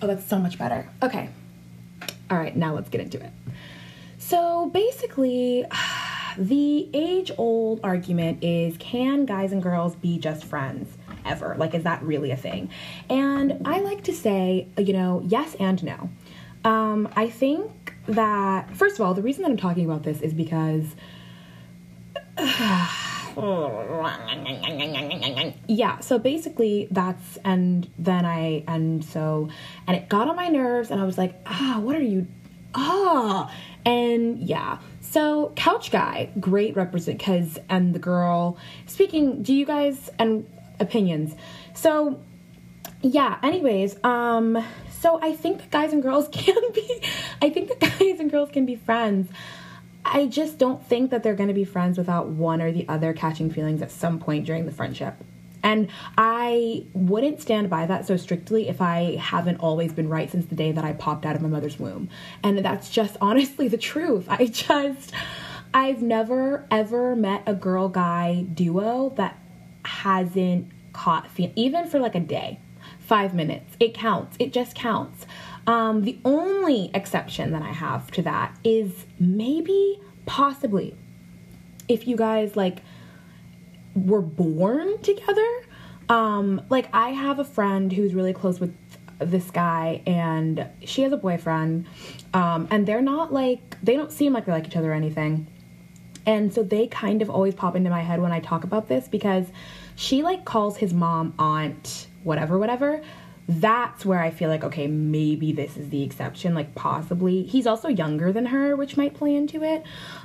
Oh, 0.00 0.06
that's 0.06 0.26
so 0.26 0.38
much 0.38 0.58
better. 0.58 0.88
Okay. 1.02 1.28
All 2.30 2.38
right, 2.38 2.56
now 2.56 2.74
let's 2.74 2.88
get 2.88 3.00
into 3.00 3.22
it. 3.22 3.30
So 4.18 4.70
basically, 4.72 5.64
the 6.38 6.88
age 6.94 7.30
old 7.36 7.80
argument 7.84 8.42
is 8.42 8.76
can 8.78 9.26
guys 9.26 9.52
and 9.52 9.62
girls 9.62 9.94
be 9.96 10.18
just 10.18 10.44
friends 10.44 10.96
ever? 11.24 11.54
Like, 11.58 11.74
is 11.74 11.84
that 11.84 12.02
really 12.02 12.30
a 12.30 12.36
thing? 12.36 12.70
And 13.08 13.66
I 13.66 13.80
like 13.80 14.04
to 14.04 14.12
say, 14.12 14.68
you 14.78 14.92
know, 14.92 15.22
yes 15.26 15.54
and 15.60 15.82
no. 15.84 16.10
Um, 16.64 17.08
I 17.16 17.28
think 17.28 17.94
that, 18.06 18.74
first 18.76 18.94
of 18.96 19.02
all, 19.02 19.14
the 19.14 19.22
reason 19.22 19.42
that 19.42 19.50
I'm 19.50 19.56
talking 19.56 19.84
about 19.84 20.02
this 20.02 20.20
is 20.20 20.32
because. 20.32 20.84
yeah 25.68 25.98
so 26.00 26.18
basically 26.18 26.88
that's 26.90 27.38
and 27.44 27.88
then 27.98 28.24
i 28.24 28.62
and 28.66 29.04
so 29.04 29.48
and 29.86 29.96
it 29.96 30.08
got 30.08 30.28
on 30.28 30.36
my 30.36 30.48
nerves 30.48 30.90
and 30.90 31.00
i 31.00 31.04
was 31.04 31.16
like 31.16 31.34
ah 31.46 31.78
what 31.80 31.96
are 31.96 32.02
you 32.02 32.26
ah 32.74 33.50
and 33.84 34.38
yeah. 34.38 34.78
So 35.00 35.52
couch 35.56 35.90
guy 35.90 36.30
great 36.40 36.76
represent 36.76 37.18
because 37.18 37.58
and 37.68 37.94
the 37.94 37.98
girl 37.98 38.56
speaking 38.86 39.42
do 39.42 39.52
you 39.52 39.66
guys 39.66 40.10
and 40.18 40.48
opinions? 40.80 41.34
So 41.74 42.20
yeah 43.04 43.36
anyways 43.42 43.96
um 44.04 44.64
so 45.00 45.20
i 45.20 45.32
think 45.32 45.58
that 45.58 45.70
guys 45.72 45.92
and 45.92 46.04
girls 46.04 46.28
can 46.32 46.54
be 46.72 47.02
i 47.40 47.50
think 47.50 47.68
that 47.68 47.80
guys 47.80 48.20
and 48.20 48.30
girls 48.30 48.48
can 48.52 48.64
be 48.64 48.76
friends 48.76 49.28
I 50.04 50.26
just 50.26 50.58
don't 50.58 50.84
think 50.84 51.10
that 51.10 51.22
they're 51.22 51.34
going 51.34 51.48
to 51.48 51.54
be 51.54 51.64
friends 51.64 51.96
without 51.98 52.28
one 52.28 52.60
or 52.60 52.72
the 52.72 52.88
other 52.88 53.12
catching 53.12 53.50
feelings 53.50 53.82
at 53.82 53.90
some 53.90 54.18
point 54.18 54.46
during 54.46 54.66
the 54.66 54.72
friendship. 54.72 55.14
And 55.62 55.88
I 56.18 56.86
wouldn't 56.92 57.40
stand 57.40 57.70
by 57.70 57.86
that 57.86 58.06
so 58.06 58.16
strictly 58.16 58.68
if 58.68 58.80
I 58.80 59.16
haven't 59.16 59.58
always 59.58 59.92
been 59.92 60.08
right 60.08 60.28
since 60.30 60.46
the 60.46 60.56
day 60.56 60.72
that 60.72 60.84
I 60.84 60.92
popped 60.92 61.24
out 61.24 61.36
of 61.36 61.42
my 61.42 61.48
mother's 61.48 61.78
womb. 61.78 62.08
And 62.42 62.58
that's 62.58 62.90
just 62.90 63.16
honestly 63.20 63.68
the 63.68 63.78
truth. 63.78 64.26
I 64.28 64.46
just, 64.46 65.12
I've 65.72 66.02
never 66.02 66.66
ever 66.70 67.14
met 67.14 67.44
a 67.46 67.54
girl 67.54 67.88
guy 67.88 68.42
duo 68.42 69.12
that 69.16 69.38
hasn't 69.84 70.70
caught, 70.92 71.30
feel- 71.30 71.52
even 71.54 71.86
for 71.86 72.00
like 72.00 72.16
a 72.16 72.20
day, 72.20 72.58
five 72.98 73.32
minutes. 73.34 73.76
It 73.78 73.94
counts. 73.94 74.36
It 74.40 74.52
just 74.52 74.74
counts. 74.74 75.26
Um, 75.66 76.02
the 76.02 76.18
only 76.24 76.90
exception 76.92 77.52
that 77.52 77.62
I 77.62 77.72
have 77.72 78.10
to 78.12 78.22
that 78.22 78.56
is 78.64 79.06
maybe, 79.20 80.00
possibly, 80.26 80.96
if 81.88 82.08
you 82.08 82.16
guys 82.16 82.56
like 82.56 82.82
were 83.94 84.22
born 84.22 84.98
together. 85.02 85.48
Um, 86.08 86.62
like 86.68 86.88
I 86.92 87.10
have 87.10 87.38
a 87.38 87.44
friend 87.44 87.92
who's 87.92 88.14
really 88.14 88.32
close 88.32 88.60
with 88.60 88.74
this 89.18 89.50
guy, 89.50 90.02
and 90.06 90.66
she 90.84 91.02
has 91.02 91.12
a 91.12 91.16
boyfriend, 91.16 91.86
um, 92.34 92.66
and 92.70 92.86
they're 92.86 93.02
not 93.02 93.32
like 93.32 93.76
they 93.82 93.96
don't 93.96 94.12
seem 94.12 94.32
like 94.32 94.46
they 94.46 94.52
like 94.52 94.66
each 94.66 94.76
other 94.76 94.90
or 94.90 94.94
anything. 94.94 95.46
And 96.24 96.52
so 96.52 96.62
they 96.62 96.86
kind 96.86 97.20
of 97.20 97.30
always 97.30 97.54
pop 97.54 97.74
into 97.74 97.90
my 97.90 98.00
head 98.00 98.20
when 98.20 98.30
I 98.30 98.40
talk 98.40 98.62
about 98.64 98.88
this 98.88 99.08
because 99.08 99.46
she 99.96 100.22
like 100.22 100.44
calls 100.44 100.76
his 100.76 100.94
mom 100.94 101.34
aunt 101.38 102.06
whatever 102.22 102.58
whatever 102.58 103.02
that's 103.48 104.04
where 104.04 104.20
I 104.20 104.30
feel 104.30 104.48
like, 104.48 104.64
okay, 104.64 104.86
maybe 104.86 105.52
this 105.52 105.76
is 105.76 105.88
the 105.90 106.02
exception, 106.02 106.54
like 106.54 106.74
possibly. 106.74 107.42
He's 107.42 107.66
also 107.66 107.88
younger 107.88 108.32
than 108.32 108.46
her, 108.46 108.76
which 108.76 108.96
might 108.96 109.14
play 109.14 109.34
into 109.34 109.62
it. 109.64 109.84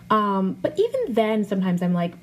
Um, 0.09 0.53
but 0.61 0.77
even 0.79 1.13
then, 1.13 1.43
sometimes 1.43 1.81
I'm 1.81 1.93
like, 1.93 2.13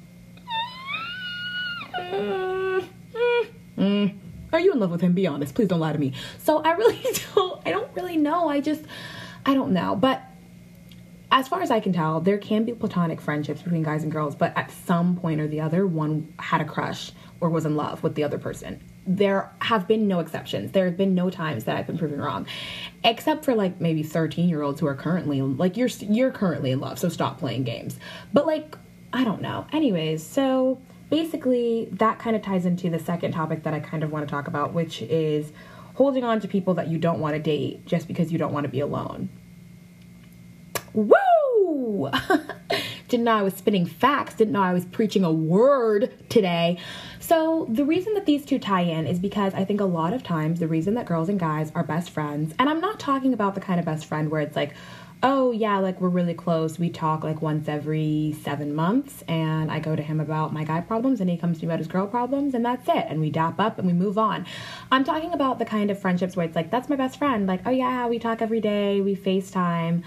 mm, 1.98 2.84
mm, 3.12 3.48
mm. 3.76 4.14
are 4.52 4.60
you 4.60 4.72
in 4.72 4.78
love 4.78 4.90
with 4.90 5.00
him? 5.00 5.14
Be 5.14 5.26
honest. 5.26 5.54
Please 5.54 5.68
don't 5.68 5.80
lie 5.80 5.92
to 5.92 5.98
me. 5.98 6.12
So 6.38 6.58
I 6.58 6.72
really 6.72 7.02
don't, 7.34 7.60
I 7.66 7.70
don't 7.70 7.94
really 7.96 8.16
know. 8.16 8.48
I 8.48 8.60
just, 8.60 8.82
I 9.44 9.54
don't 9.54 9.72
know. 9.72 9.96
But 9.96 10.22
as 11.32 11.48
far 11.48 11.60
as 11.60 11.72
I 11.72 11.80
can 11.80 11.92
tell, 11.92 12.20
there 12.20 12.38
can 12.38 12.64
be 12.64 12.72
platonic 12.72 13.20
friendships 13.20 13.62
between 13.62 13.82
guys 13.82 14.04
and 14.04 14.12
girls, 14.12 14.36
but 14.36 14.56
at 14.56 14.70
some 14.86 15.16
point 15.16 15.40
or 15.40 15.48
the 15.48 15.60
other, 15.60 15.84
one 15.84 16.32
had 16.38 16.60
a 16.60 16.64
crush 16.64 17.10
or 17.40 17.50
was 17.50 17.66
in 17.66 17.74
love 17.74 18.04
with 18.04 18.14
the 18.14 18.22
other 18.22 18.38
person 18.38 18.80
there 19.06 19.50
have 19.60 19.86
been 19.86 20.08
no 20.08 20.20
exceptions. 20.20 20.72
There 20.72 20.86
have 20.86 20.96
been 20.96 21.14
no 21.14 21.30
times 21.30 21.64
that 21.64 21.76
I've 21.76 21.86
been 21.86 21.98
proven 21.98 22.20
wrong, 22.20 22.46
except 23.02 23.44
for 23.44 23.54
like 23.54 23.80
maybe 23.80 24.02
13 24.02 24.48
year 24.48 24.62
olds 24.62 24.80
who 24.80 24.86
are 24.86 24.94
currently 24.94 25.42
like 25.42 25.76
you're 25.76 25.88
you're 26.00 26.30
currently 26.30 26.70
in 26.70 26.80
love, 26.80 26.98
so 26.98 27.08
stop 27.08 27.38
playing 27.38 27.64
games. 27.64 27.98
But 28.32 28.46
like 28.46 28.76
I 29.12 29.24
don't 29.24 29.42
know. 29.42 29.66
Anyways, 29.72 30.24
so 30.24 30.80
basically 31.10 31.88
that 31.92 32.18
kind 32.18 32.34
of 32.34 32.42
ties 32.42 32.66
into 32.66 32.90
the 32.90 32.98
second 32.98 33.32
topic 33.32 33.62
that 33.64 33.74
I 33.74 33.80
kind 33.80 34.02
of 34.02 34.10
want 34.10 34.26
to 34.26 34.30
talk 34.30 34.48
about, 34.48 34.72
which 34.72 35.02
is 35.02 35.52
holding 35.94 36.24
on 36.24 36.40
to 36.40 36.48
people 36.48 36.74
that 36.74 36.88
you 36.88 36.98
don't 36.98 37.20
want 37.20 37.34
to 37.34 37.40
date 37.40 37.86
just 37.86 38.08
because 38.08 38.32
you 38.32 38.38
don't 38.38 38.52
want 38.52 38.64
to 38.64 38.70
be 38.70 38.80
alone. 38.80 39.28
Woo! 40.92 42.10
didn't 43.14 43.26
know 43.26 43.36
I 43.36 43.42
was 43.42 43.54
spinning 43.54 43.86
facts, 43.86 44.34
didn't 44.34 44.54
know 44.54 44.62
I 44.62 44.72
was 44.72 44.84
preaching 44.86 45.22
a 45.22 45.30
word 45.30 46.12
today. 46.28 46.78
So, 47.20 47.68
the 47.70 47.84
reason 47.84 48.12
that 48.14 48.26
these 48.26 48.44
two 48.44 48.58
tie 48.58 48.80
in 48.80 49.06
is 49.06 49.20
because 49.20 49.54
I 49.54 49.64
think 49.64 49.80
a 49.80 49.84
lot 49.84 50.12
of 50.12 50.24
times 50.24 50.58
the 50.58 50.66
reason 50.66 50.94
that 50.94 51.06
girls 51.06 51.28
and 51.28 51.38
guys 51.38 51.70
are 51.76 51.84
best 51.84 52.10
friends, 52.10 52.54
and 52.58 52.68
I'm 52.68 52.80
not 52.80 52.98
talking 52.98 53.32
about 53.32 53.54
the 53.54 53.60
kind 53.60 53.78
of 53.78 53.86
best 53.86 54.06
friend 54.06 54.32
where 54.32 54.40
it's 54.40 54.56
like, 54.56 54.74
oh 55.22 55.52
yeah, 55.52 55.78
like 55.78 56.00
we're 56.00 56.08
really 56.08 56.34
close. 56.34 56.76
We 56.76 56.90
talk 56.90 57.22
like 57.22 57.40
once 57.40 57.68
every 57.68 58.36
seven 58.42 58.74
months, 58.74 59.22
and 59.28 59.70
I 59.70 59.78
go 59.78 59.94
to 59.94 60.02
him 60.02 60.18
about 60.18 60.52
my 60.52 60.64
guy 60.64 60.80
problems, 60.80 61.20
and 61.20 61.30
he 61.30 61.36
comes 61.36 61.60
to 61.60 61.64
me 61.64 61.70
about 61.70 61.78
his 61.78 61.86
girl 61.86 62.08
problems, 62.08 62.52
and 62.52 62.64
that's 62.64 62.88
it. 62.88 63.06
And 63.08 63.20
we 63.20 63.30
dap 63.30 63.60
up 63.60 63.78
and 63.78 63.86
we 63.86 63.92
move 63.92 64.18
on. 64.18 64.44
I'm 64.90 65.04
talking 65.04 65.32
about 65.32 65.60
the 65.60 65.64
kind 65.64 65.92
of 65.92 66.00
friendships 66.00 66.34
where 66.34 66.44
it's 66.44 66.56
like, 66.56 66.72
that's 66.72 66.88
my 66.88 66.96
best 66.96 67.16
friend. 67.16 67.46
Like, 67.46 67.60
oh 67.64 67.70
yeah, 67.70 68.08
we 68.08 68.18
talk 68.18 68.42
every 68.42 68.60
day, 68.60 69.00
we 69.00 69.14
FaceTime. 69.14 70.02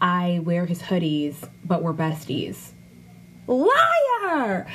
I 0.00 0.40
wear 0.44 0.66
his 0.66 0.82
hoodies, 0.82 1.48
but 1.64 1.82
we're 1.82 1.94
besties. 1.94 2.72
Liar! 3.46 4.66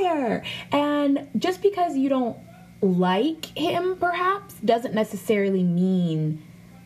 Liar! 0.00 0.42
And 0.72 1.28
just 1.36 1.62
because 1.62 1.96
you 1.96 2.08
don't 2.08 2.36
like 2.80 3.46
him, 3.56 3.96
perhaps, 3.96 4.54
doesn't 4.54 4.94
necessarily 4.94 5.62
mean 5.62 6.42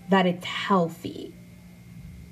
that 0.09 0.27
it's 0.27 0.45
healthy. 0.45 1.33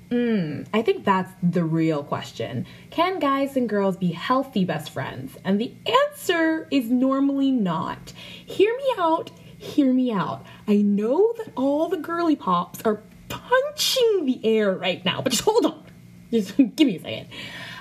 Mm, 0.09 0.67
I 0.73 0.81
think 0.81 1.05
that's 1.05 1.31
the 1.41 1.63
real 1.63 2.03
question. 2.03 2.65
Can 2.89 3.19
guys 3.19 3.55
and 3.55 3.69
girls 3.69 3.95
be 3.95 4.11
healthy 4.11 4.65
best 4.65 4.89
friends? 4.89 5.37
And 5.45 5.59
the 5.59 5.73
answer 5.85 6.67
is 6.69 6.89
normally 6.89 7.49
not. 7.49 8.11
Hear 8.45 8.75
me 8.75 8.93
out, 8.97 9.31
hear 9.57 9.93
me 9.93 10.11
out. 10.11 10.45
I 10.67 10.77
know 10.77 11.33
that 11.37 11.53
all 11.55 11.87
the 11.87 11.97
girly 11.97 12.35
pops 12.35 12.81
are 12.81 13.03
punching 13.31 14.25
the 14.25 14.39
air 14.43 14.71
right 14.71 15.03
now, 15.03 15.21
but 15.21 15.31
just 15.31 15.43
hold 15.43 15.65
on. 15.65 15.83
Just 16.31 16.55
give 16.55 16.87
me 16.87 16.95
a 16.95 17.01
second. 17.01 17.27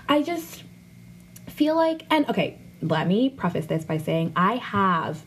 I 0.08 0.22
just 0.22 0.64
feel 1.46 1.76
like, 1.76 2.04
and 2.10 2.28
okay, 2.28 2.58
let 2.82 3.06
me 3.06 3.30
preface 3.30 3.66
this 3.66 3.84
by 3.84 3.98
saying 3.98 4.32
I 4.34 4.56
have 4.56 5.22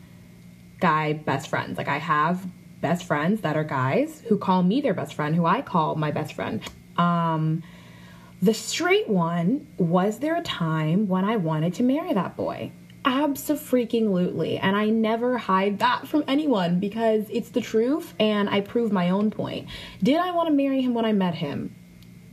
guy 0.78 1.14
best 1.14 1.48
friends. 1.48 1.78
Like, 1.78 1.88
I 1.88 1.96
have 1.96 2.46
best 2.82 3.04
friends 3.04 3.40
that 3.40 3.56
are 3.56 3.64
guys 3.64 4.22
who 4.28 4.36
call 4.36 4.62
me 4.62 4.82
their 4.82 4.92
best 4.92 5.14
friend, 5.14 5.34
who 5.34 5.46
I 5.46 5.62
call 5.62 5.94
my 5.94 6.10
best 6.10 6.34
friend. 6.34 6.60
Um, 6.98 7.62
the 8.42 8.52
straight 8.52 9.08
one, 9.08 9.66
was 9.78 10.18
there 10.18 10.36
a 10.36 10.42
time 10.42 11.08
when 11.08 11.24
I 11.24 11.36
wanted 11.36 11.72
to 11.74 11.82
marry 11.82 12.12
that 12.12 12.36
boy? 12.36 12.72
Absolutely. 13.04 14.58
And 14.58 14.76
I 14.76 14.86
never 14.88 15.36
hide 15.36 15.78
that 15.80 16.08
from 16.08 16.24
anyone 16.26 16.80
because 16.80 17.26
it's 17.30 17.50
the 17.50 17.60
truth 17.60 18.14
and 18.18 18.48
I 18.48 18.62
prove 18.62 18.92
my 18.92 19.10
own 19.10 19.30
point. 19.30 19.68
Did 20.02 20.18
I 20.18 20.30
want 20.30 20.48
to 20.48 20.54
marry 20.54 20.80
him 20.80 20.94
when 20.94 21.04
I 21.04 21.12
met 21.12 21.34
him? 21.34 21.74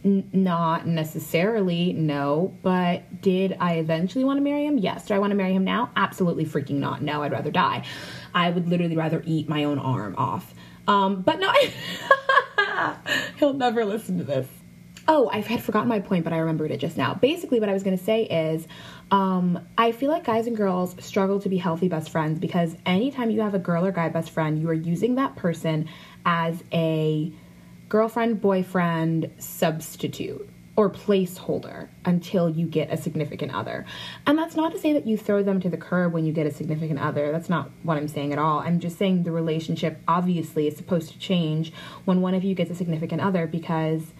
N- 0.05 0.29
not 0.31 0.87
necessarily, 0.87 1.91
no. 1.93 2.57
But 2.61 3.21
did 3.21 3.57
I 3.59 3.75
eventually 3.75 4.23
want 4.23 4.37
to 4.37 4.41
marry 4.41 4.65
him? 4.65 4.77
Yes. 4.77 5.07
Do 5.07 5.13
I 5.13 5.19
want 5.19 5.31
to 5.31 5.35
marry 5.35 5.53
him 5.53 5.65
now? 5.65 5.91
Absolutely 5.95 6.45
freaking 6.45 6.79
not. 6.79 7.01
No, 7.01 7.21
I'd 7.21 7.33
rather 7.33 7.51
die. 7.51 7.85
I 8.33 8.49
would 8.49 8.69
literally 8.69 8.95
rather 8.95 9.21
eat 9.25 9.49
my 9.49 9.65
own 9.65 9.77
arm 9.77 10.15
off. 10.17 10.53
Um, 10.87 11.21
but 11.21 11.39
no, 11.39 11.53
he'll 13.37 13.53
never 13.53 13.85
listen 13.85 14.17
to 14.17 14.23
this. 14.23 14.47
Oh, 15.13 15.29
I 15.29 15.41
had 15.41 15.61
forgotten 15.61 15.89
my 15.89 15.99
point, 15.99 16.23
but 16.23 16.31
I 16.31 16.37
remembered 16.37 16.71
it 16.71 16.77
just 16.77 16.95
now. 16.95 17.13
Basically, 17.13 17.59
what 17.59 17.67
I 17.67 17.73
was 17.73 17.83
going 17.83 17.97
to 17.97 18.03
say 18.03 18.23
is 18.23 18.65
um, 19.11 19.59
I 19.77 19.91
feel 19.91 20.09
like 20.09 20.23
guys 20.23 20.47
and 20.47 20.55
girls 20.55 20.95
struggle 21.03 21.37
to 21.41 21.49
be 21.49 21.57
healthy 21.57 21.89
best 21.89 22.09
friends 22.09 22.39
because 22.39 22.77
anytime 22.85 23.29
you 23.29 23.41
have 23.41 23.53
a 23.53 23.59
girl 23.59 23.85
or 23.85 23.91
guy 23.91 24.07
best 24.07 24.29
friend, 24.29 24.61
you 24.61 24.69
are 24.69 24.73
using 24.73 25.15
that 25.15 25.35
person 25.35 25.89
as 26.25 26.63
a 26.71 27.29
girlfriend, 27.89 28.39
boyfriend 28.39 29.29
substitute 29.37 30.49
or 30.77 30.89
placeholder 30.89 31.89
until 32.05 32.49
you 32.49 32.65
get 32.65 32.89
a 32.89 32.95
significant 32.95 33.53
other. 33.53 33.85
And 34.25 34.37
that's 34.37 34.55
not 34.55 34.71
to 34.71 34.79
say 34.79 34.93
that 34.93 35.05
you 35.05 35.17
throw 35.17 35.43
them 35.43 35.59
to 35.59 35.69
the 35.69 35.75
curb 35.75 36.13
when 36.13 36.25
you 36.25 36.31
get 36.31 36.47
a 36.47 36.51
significant 36.51 36.99
other. 36.99 37.33
That's 37.33 37.49
not 37.49 37.69
what 37.83 37.97
I'm 37.97 38.07
saying 38.07 38.31
at 38.31 38.39
all. 38.39 38.59
I'm 38.59 38.79
just 38.79 38.97
saying 38.97 39.23
the 39.23 39.31
relationship 39.33 39.99
obviously 40.07 40.67
is 40.67 40.77
supposed 40.77 41.11
to 41.11 41.19
change 41.19 41.73
when 42.05 42.21
one 42.21 42.33
of 42.33 42.45
you 42.45 42.55
gets 42.55 42.71
a 42.71 42.75
significant 42.75 43.19
other 43.19 43.45
because 43.45 44.13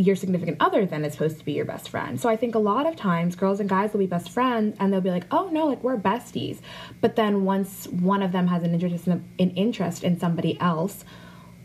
your 0.00 0.16
significant 0.16 0.56
other 0.60 0.86
then 0.86 1.04
is 1.04 1.12
supposed 1.12 1.38
to 1.38 1.44
be 1.44 1.52
your 1.52 1.64
best 1.64 1.88
friend. 1.90 2.20
So 2.20 2.28
I 2.28 2.36
think 2.36 2.54
a 2.54 2.58
lot 2.58 2.86
of 2.86 2.96
times 2.96 3.36
girls 3.36 3.60
and 3.60 3.68
guys 3.68 3.92
will 3.92 4.00
be 4.00 4.06
best 4.06 4.30
friends 4.30 4.76
and 4.80 4.92
they'll 4.92 5.00
be 5.00 5.10
like, 5.10 5.26
"Oh 5.30 5.48
no, 5.52 5.66
like 5.66 5.82
we're 5.84 5.98
besties." 5.98 6.60
But 7.00 7.16
then 7.16 7.44
once 7.44 7.86
one 7.88 8.22
of 8.22 8.32
them 8.32 8.46
has 8.46 8.62
an 8.62 8.72
interest 8.72 9.06
in, 9.06 9.24
an 9.38 9.50
interest 9.50 10.02
in 10.02 10.18
somebody 10.18 10.58
else, 10.60 11.04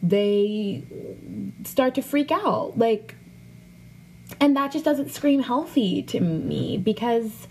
they 0.04 0.84
start 1.64 1.96
to 1.96 2.02
freak 2.02 2.32
out. 2.32 2.78
Like 2.78 3.16
and 4.40 4.56
that 4.58 4.72
just 4.72 4.84
doesn't 4.84 5.12
scream 5.12 5.42
healthy 5.42 6.02
to 6.04 6.20
me 6.20 6.78
because 6.78 7.48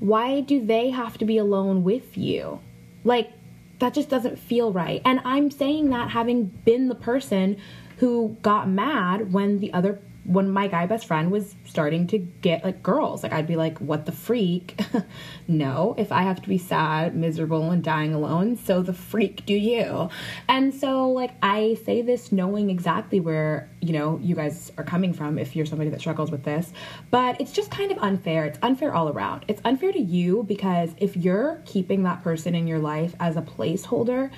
why 0.00 0.40
do 0.40 0.64
they 0.64 0.90
have 0.90 1.16
to 1.18 1.24
be 1.24 1.38
alone 1.38 1.82
with 1.82 2.18
you? 2.18 2.60
Like 3.04 3.32
that 3.78 3.94
just 3.94 4.10
doesn't 4.10 4.38
feel 4.38 4.72
right. 4.72 5.00
And 5.04 5.20
I'm 5.24 5.50
saying 5.50 5.90
that 5.90 6.10
having 6.10 6.44
been 6.44 6.88
the 6.88 6.94
person 6.94 7.56
who 7.98 8.36
got 8.42 8.68
mad 8.68 9.32
when 9.32 9.58
the 9.58 9.72
other 9.72 10.00
when 10.24 10.50
my 10.50 10.68
guy 10.68 10.86
best 10.86 11.06
friend 11.06 11.30
was 11.30 11.54
starting 11.64 12.06
to 12.08 12.18
get 12.18 12.62
like 12.62 12.82
girls, 12.82 13.22
like 13.22 13.32
I'd 13.32 13.46
be 13.46 13.56
like, 13.56 13.78
what 13.78 14.04
the 14.04 14.12
freak? 14.12 14.78
no, 15.48 15.94
if 15.96 16.12
I 16.12 16.22
have 16.22 16.42
to 16.42 16.48
be 16.48 16.58
sad, 16.58 17.14
miserable, 17.14 17.70
and 17.70 17.82
dying 17.82 18.12
alone, 18.12 18.56
so 18.56 18.82
the 18.82 18.92
freak 18.92 19.46
do 19.46 19.54
you. 19.54 20.10
And 20.46 20.74
so, 20.74 21.10
like, 21.10 21.32
I 21.42 21.78
say 21.84 22.02
this 22.02 22.32
knowing 22.32 22.68
exactly 22.68 23.18
where, 23.18 23.68
you 23.80 23.92
know, 23.92 24.18
you 24.22 24.34
guys 24.34 24.70
are 24.76 24.84
coming 24.84 25.14
from 25.14 25.38
if 25.38 25.56
you're 25.56 25.66
somebody 25.66 25.90
that 25.90 26.00
struggles 26.00 26.30
with 26.30 26.44
this, 26.44 26.72
but 27.10 27.40
it's 27.40 27.52
just 27.52 27.70
kind 27.70 27.90
of 27.90 27.98
unfair. 27.98 28.44
It's 28.44 28.58
unfair 28.62 28.94
all 28.94 29.08
around. 29.08 29.46
It's 29.48 29.62
unfair 29.64 29.92
to 29.92 30.00
you 30.00 30.42
because 30.42 30.90
if 30.98 31.16
you're 31.16 31.62
keeping 31.64 32.02
that 32.02 32.22
person 32.22 32.54
in 32.54 32.66
your 32.66 32.78
life 32.78 33.14
as 33.20 33.36
a 33.36 33.42
placeholder 33.42 34.30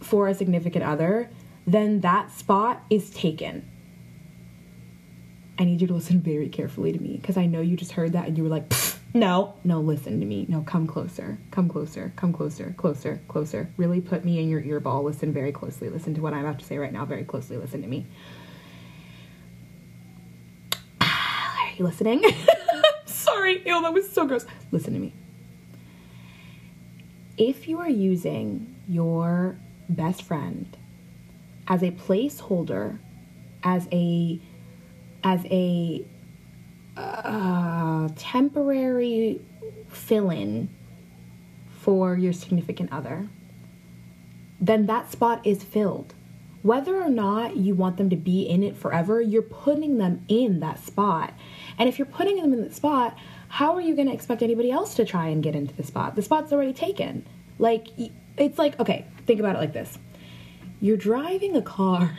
for 0.00 0.28
a 0.28 0.34
significant 0.34 0.84
other, 0.84 1.30
then 1.66 2.00
that 2.00 2.30
spot 2.30 2.84
is 2.90 3.10
taken 3.10 3.68
I 5.58 5.64
need 5.64 5.80
you 5.80 5.86
to 5.86 5.94
listen 5.94 6.20
very 6.20 6.48
carefully 6.48 6.92
to 6.92 6.98
me 6.98 7.16
because 7.16 7.36
I 7.36 7.46
know 7.46 7.60
you 7.60 7.76
just 7.76 7.92
heard 7.92 8.12
that 8.12 8.26
and 8.26 8.36
you 8.36 8.42
were 8.42 8.48
like, 8.48 8.72
no, 9.12 9.54
no, 9.62 9.80
listen 9.80 10.18
to 10.18 10.26
me. 10.26 10.44
No, 10.48 10.62
come 10.62 10.88
closer, 10.88 11.38
come 11.52 11.68
closer, 11.68 12.12
come 12.16 12.32
closer, 12.32 12.74
closer, 12.76 13.20
closer. 13.28 13.70
Really 13.76 14.00
put 14.00 14.24
me 14.24 14.40
in 14.40 14.48
your 14.48 14.60
ear 14.60 14.80
ball. 14.80 15.04
Listen 15.04 15.32
very 15.32 15.52
closely. 15.52 15.88
Listen 15.88 16.14
to 16.14 16.20
what 16.20 16.34
I'm 16.34 16.44
about 16.44 16.58
to 16.58 16.64
say 16.64 16.78
right 16.78 16.92
now 16.92 17.04
very 17.04 17.24
closely. 17.24 17.56
Listen 17.56 17.80
to 17.82 17.88
me. 17.88 18.06
Are 21.00 21.70
you 21.76 21.84
listening? 21.84 22.24
Sorry, 23.06 23.62
ew, 23.64 23.80
that 23.82 23.94
was 23.94 24.10
so 24.10 24.26
gross. 24.26 24.46
Listen 24.72 24.94
to 24.94 24.98
me. 24.98 25.12
If 27.36 27.68
you 27.68 27.78
are 27.80 27.88
using 27.88 28.74
your 28.88 29.56
best 29.88 30.22
friend 30.22 30.76
as 31.68 31.82
a 31.82 31.92
placeholder, 31.92 32.98
as 33.62 33.88
a 33.92 34.40
as 35.24 35.44
a 35.46 36.04
uh, 36.96 38.08
temporary 38.14 39.40
fill 39.88 40.30
in 40.30 40.68
for 41.80 42.16
your 42.16 42.32
significant 42.32 42.92
other, 42.92 43.28
then 44.60 44.86
that 44.86 45.10
spot 45.10 45.44
is 45.46 45.64
filled. 45.64 46.14
Whether 46.62 47.00
or 47.00 47.10
not 47.10 47.56
you 47.56 47.74
want 47.74 47.96
them 47.98 48.08
to 48.10 48.16
be 48.16 48.42
in 48.42 48.62
it 48.62 48.76
forever, 48.76 49.20
you're 49.20 49.42
putting 49.42 49.98
them 49.98 50.24
in 50.28 50.60
that 50.60 50.82
spot. 50.82 51.34
And 51.78 51.88
if 51.88 51.98
you're 51.98 52.06
putting 52.06 52.36
them 52.36 52.52
in 52.52 52.62
the 52.62 52.72
spot, 52.72 53.18
how 53.48 53.74
are 53.74 53.80
you 53.80 53.94
going 53.94 54.08
to 54.08 54.14
expect 54.14 54.42
anybody 54.42 54.70
else 54.70 54.94
to 54.94 55.04
try 55.04 55.28
and 55.28 55.42
get 55.42 55.54
into 55.54 55.74
the 55.74 55.82
spot? 55.82 56.16
The 56.16 56.22
spot's 56.22 56.52
already 56.52 56.72
taken. 56.72 57.26
Like, 57.58 57.88
It's 58.38 58.58
like, 58.58 58.80
okay, 58.80 59.04
think 59.26 59.40
about 59.40 59.56
it 59.56 59.58
like 59.58 59.72
this. 59.72 59.98
You're 60.80 60.96
driving 60.96 61.56
a 61.56 61.62
car. 61.62 62.16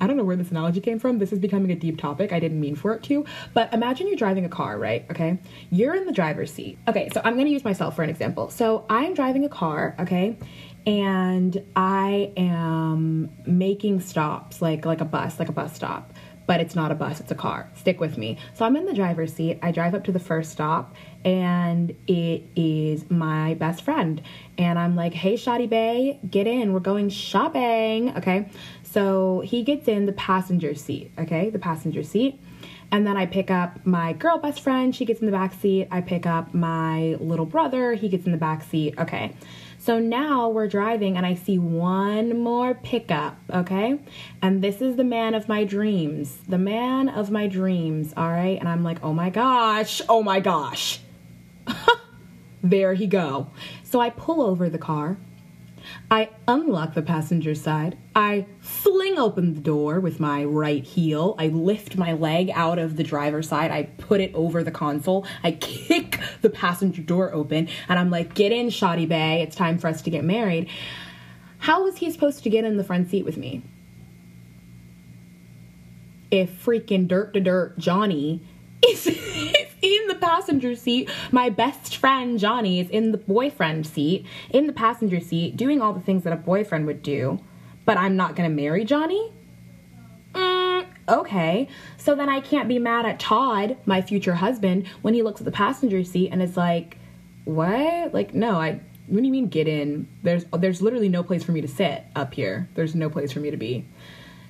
I 0.00 0.06
don't 0.06 0.16
know 0.16 0.24
where 0.24 0.36
this 0.36 0.50
analogy 0.50 0.80
came 0.80 0.98
from. 0.98 1.18
This 1.18 1.32
is 1.32 1.38
becoming 1.38 1.70
a 1.70 1.74
deep 1.74 1.98
topic. 1.98 2.32
I 2.32 2.40
didn't 2.40 2.60
mean 2.60 2.76
for 2.76 2.94
it 2.94 3.02
to. 3.04 3.24
But 3.54 3.72
imagine 3.72 4.08
you're 4.08 4.16
driving 4.16 4.44
a 4.44 4.48
car, 4.48 4.78
right? 4.78 5.06
Okay. 5.10 5.38
You're 5.70 5.94
in 5.94 6.06
the 6.06 6.12
driver's 6.12 6.52
seat. 6.52 6.78
Okay, 6.86 7.08
so 7.12 7.20
I'm 7.24 7.34
going 7.34 7.46
to 7.46 7.52
use 7.52 7.64
myself 7.64 7.96
for 7.96 8.02
an 8.02 8.10
example. 8.10 8.50
So 8.50 8.84
I'm 8.90 9.14
driving 9.14 9.44
a 9.44 9.48
car, 9.48 9.94
okay? 10.00 10.36
And 10.86 11.64
I 11.74 12.32
am 12.36 13.30
making 13.46 14.00
stops 14.00 14.62
like 14.62 14.84
like 14.84 15.00
a 15.00 15.04
bus, 15.04 15.38
like 15.38 15.48
a 15.48 15.52
bus 15.52 15.74
stop. 15.74 16.12
But 16.46 16.60
it's 16.60 16.76
not 16.76 16.92
a 16.92 16.94
bus, 16.94 17.18
it's 17.18 17.32
a 17.32 17.34
car. 17.34 17.68
Stick 17.74 17.98
with 17.98 18.16
me. 18.16 18.38
So 18.54 18.64
I'm 18.64 18.76
in 18.76 18.86
the 18.86 18.94
driver's 18.94 19.32
seat. 19.32 19.58
I 19.62 19.72
drive 19.72 19.96
up 19.96 20.04
to 20.04 20.12
the 20.12 20.20
first 20.20 20.52
stop 20.52 20.94
and 21.24 21.90
it 22.06 22.44
is 22.54 23.10
my 23.10 23.54
best 23.54 23.82
friend. 23.82 24.22
And 24.56 24.78
I'm 24.78 24.94
like, 24.94 25.12
hey, 25.12 25.34
Shoddy 25.36 25.66
Bay, 25.66 26.20
get 26.30 26.46
in. 26.46 26.72
We're 26.72 26.78
going 26.78 27.08
shopping. 27.08 28.16
Okay. 28.16 28.48
So 28.96 29.40
he 29.40 29.62
gets 29.62 29.88
in 29.88 30.06
the 30.06 30.12
passenger 30.12 30.74
seat, 30.74 31.12
okay, 31.18 31.50
the 31.50 31.58
passenger 31.58 32.02
seat. 32.02 32.40
And 32.90 33.06
then 33.06 33.14
I 33.14 33.26
pick 33.26 33.50
up 33.50 33.84
my 33.84 34.14
girl 34.14 34.38
best 34.38 34.62
friend, 34.62 34.96
she 34.96 35.04
gets 35.04 35.20
in 35.20 35.26
the 35.26 35.32
back 35.32 35.52
seat. 35.52 35.86
I 35.90 36.00
pick 36.00 36.24
up 36.24 36.54
my 36.54 37.16
little 37.20 37.44
brother, 37.44 37.92
he 37.92 38.08
gets 38.08 38.24
in 38.24 38.32
the 38.32 38.38
back 38.38 38.62
seat. 38.62 38.94
Okay. 38.96 39.34
So 39.76 39.98
now 39.98 40.48
we're 40.48 40.66
driving 40.66 41.18
and 41.18 41.26
I 41.26 41.34
see 41.34 41.58
one 41.58 42.38
more 42.40 42.72
pickup, 42.72 43.36
okay? 43.52 44.00
And 44.40 44.64
this 44.64 44.80
is 44.80 44.96
the 44.96 45.04
man 45.04 45.34
of 45.34 45.46
my 45.46 45.64
dreams. 45.64 46.38
The 46.48 46.56
man 46.56 47.10
of 47.10 47.30
my 47.30 47.48
dreams, 47.48 48.14
all 48.16 48.30
right? 48.30 48.58
And 48.58 48.66
I'm 48.66 48.82
like, 48.82 49.04
"Oh 49.04 49.12
my 49.12 49.28
gosh. 49.28 50.00
Oh 50.08 50.22
my 50.22 50.40
gosh." 50.40 51.00
there 52.62 52.94
he 52.94 53.06
go. 53.06 53.48
So 53.84 54.00
I 54.00 54.08
pull 54.08 54.40
over 54.40 54.70
the 54.70 54.78
car 54.78 55.18
I 56.10 56.30
unlock 56.46 56.94
the 56.94 57.02
passenger 57.02 57.54
side. 57.56 57.98
I 58.14 58.46
fling 58.60 59.18
open 59.18 59.54
the 59.54 59.60
door 59.60 59.98
with 59.98 60.20
my 60.20 60.44
right 60.44 60.84
heel. 60.84 61.34
I 61.36 61.48
lift 61.48 61.96
my 61.96 62.12
leg 62.12 62.50
out 62.54 62.78
of 62.78 62.96
the 62.96 63.02
driver's 63.02 63.48
side. 63.48 63.72
I 63.72 63.84
put 63.84 64.20
it 64.20 64.32
over 64.32 64.62
the 64.62 64.70
console. 64.70 65.26
I 65.42 65.52
kick 65.52 66.20
the 66.42 66.50
passenger 66.50 67.02
door 67.02 67.32
open 67.32 67.68
and 67.88 67.98
I'm 67.98 68.10
like, 68.10 68.34
get 68.34 68.52
in, 68.52 68.70
Shoddy 68.70 69.06
Bay. 69.06 69.42
It's 69.42 69.56
time 69.56 69.78
for 69.78 69.88
us 69.88 70.00
to 70.02 70.10
get 70.10 70.22
married. 70.22 70.68
How 71.58 71.82
was 71.82 71.96
he 71.96 72.10
supposed 72.12 72.44
to 72.44 72.50
get 72.50 72.64
in 72.64 72.76
the 72.76 72.84
front 72.84 73.10
seat 73.10 73.24
with 73.24 73.36
me? 73.36 73.62
If 76.30 76.64
freaking 76.64 77.08
dirt 77.08 77.34
to 77.34 77.40
dirt 77.40 77.78
Johnny 77.78 78.42
is 78.86 79.06
in 79.94 80.08
the 80.08 80.14
passenger 80.14 80.74
seat. 80.74 81.10
My 81.30 81.50
best 81.50 81.96
friend 81.96 82.38
Johnny 82.38 82.80
is 82.80 82.88
in 82.90 83.12
the 83.12 83.18
boyfriend 83.18 83.86
seat, 83.86 84.26
in 84.50 84.66
the 84.66 84.72
passenger 84.72 85.20
seat, 85.20 85.56
doing 85.56 85.80
all 85.80 85.92
the 85.92 86.00
things 86.00 86.24
that 86.24 86.32
a 86.32 86.36
boyfriend 86.36 86.86
would 86.86 87.02
do. 87.02 87.40
But 87.84 87.96
I'm 87.96 88.16
not 88.16 88.34
gonna 88.34 88.50
marry 88.50 88.84
Johnny? 88.84 89.32
Mm, 90.32 90.86
okay. 91.08 91.68
So 91.96 92.14
then 92.14 92.28
I 92.28 92.40
can't 92.40 92.68
be 92.68 92.78
mad 92.78 93.06
at 93.06 93.18
Todd, 93.18 93.76
my 93.86 94.02
future 94.02 94.34
husband, 94.34 94.86
when 95.02 95.14
he 95.14 95.22
looks 95.22 95.40
at 95.40 95.44
the 95.44 95.52
passenger 95.52 96.04
seat 96.04 96.30
and 96.30 96.42
is 96.42 96.56
like, 96.56 96.98
what? 97.44 98.12
Like, 98.12 98.34
no, 98.34 98.60
I. 98.60 98.80
What 99.08 99.20
do 99.20 99.24
you 99.24 99.30
mean 99.30 99.46
get 99.46 99.68
in? 99.68 100.08
There's 100.24 100.44
there's 100.46 100.82
literally 100.82 101.08
no 101.08 101.22
place 101.22 101.44
for 101.44 101.52
me 101.52 101.60
to 101.60 101.68
sit 101.68 102.02
up 102.16 102.34
here. 102.34 102.68
There's 102.74 102.96
no 102.96 103.08
place 103.08 103.30
for 103.30 103.38
me 103.38 103.52
to 103.52 103.56
be. 103.56 103.86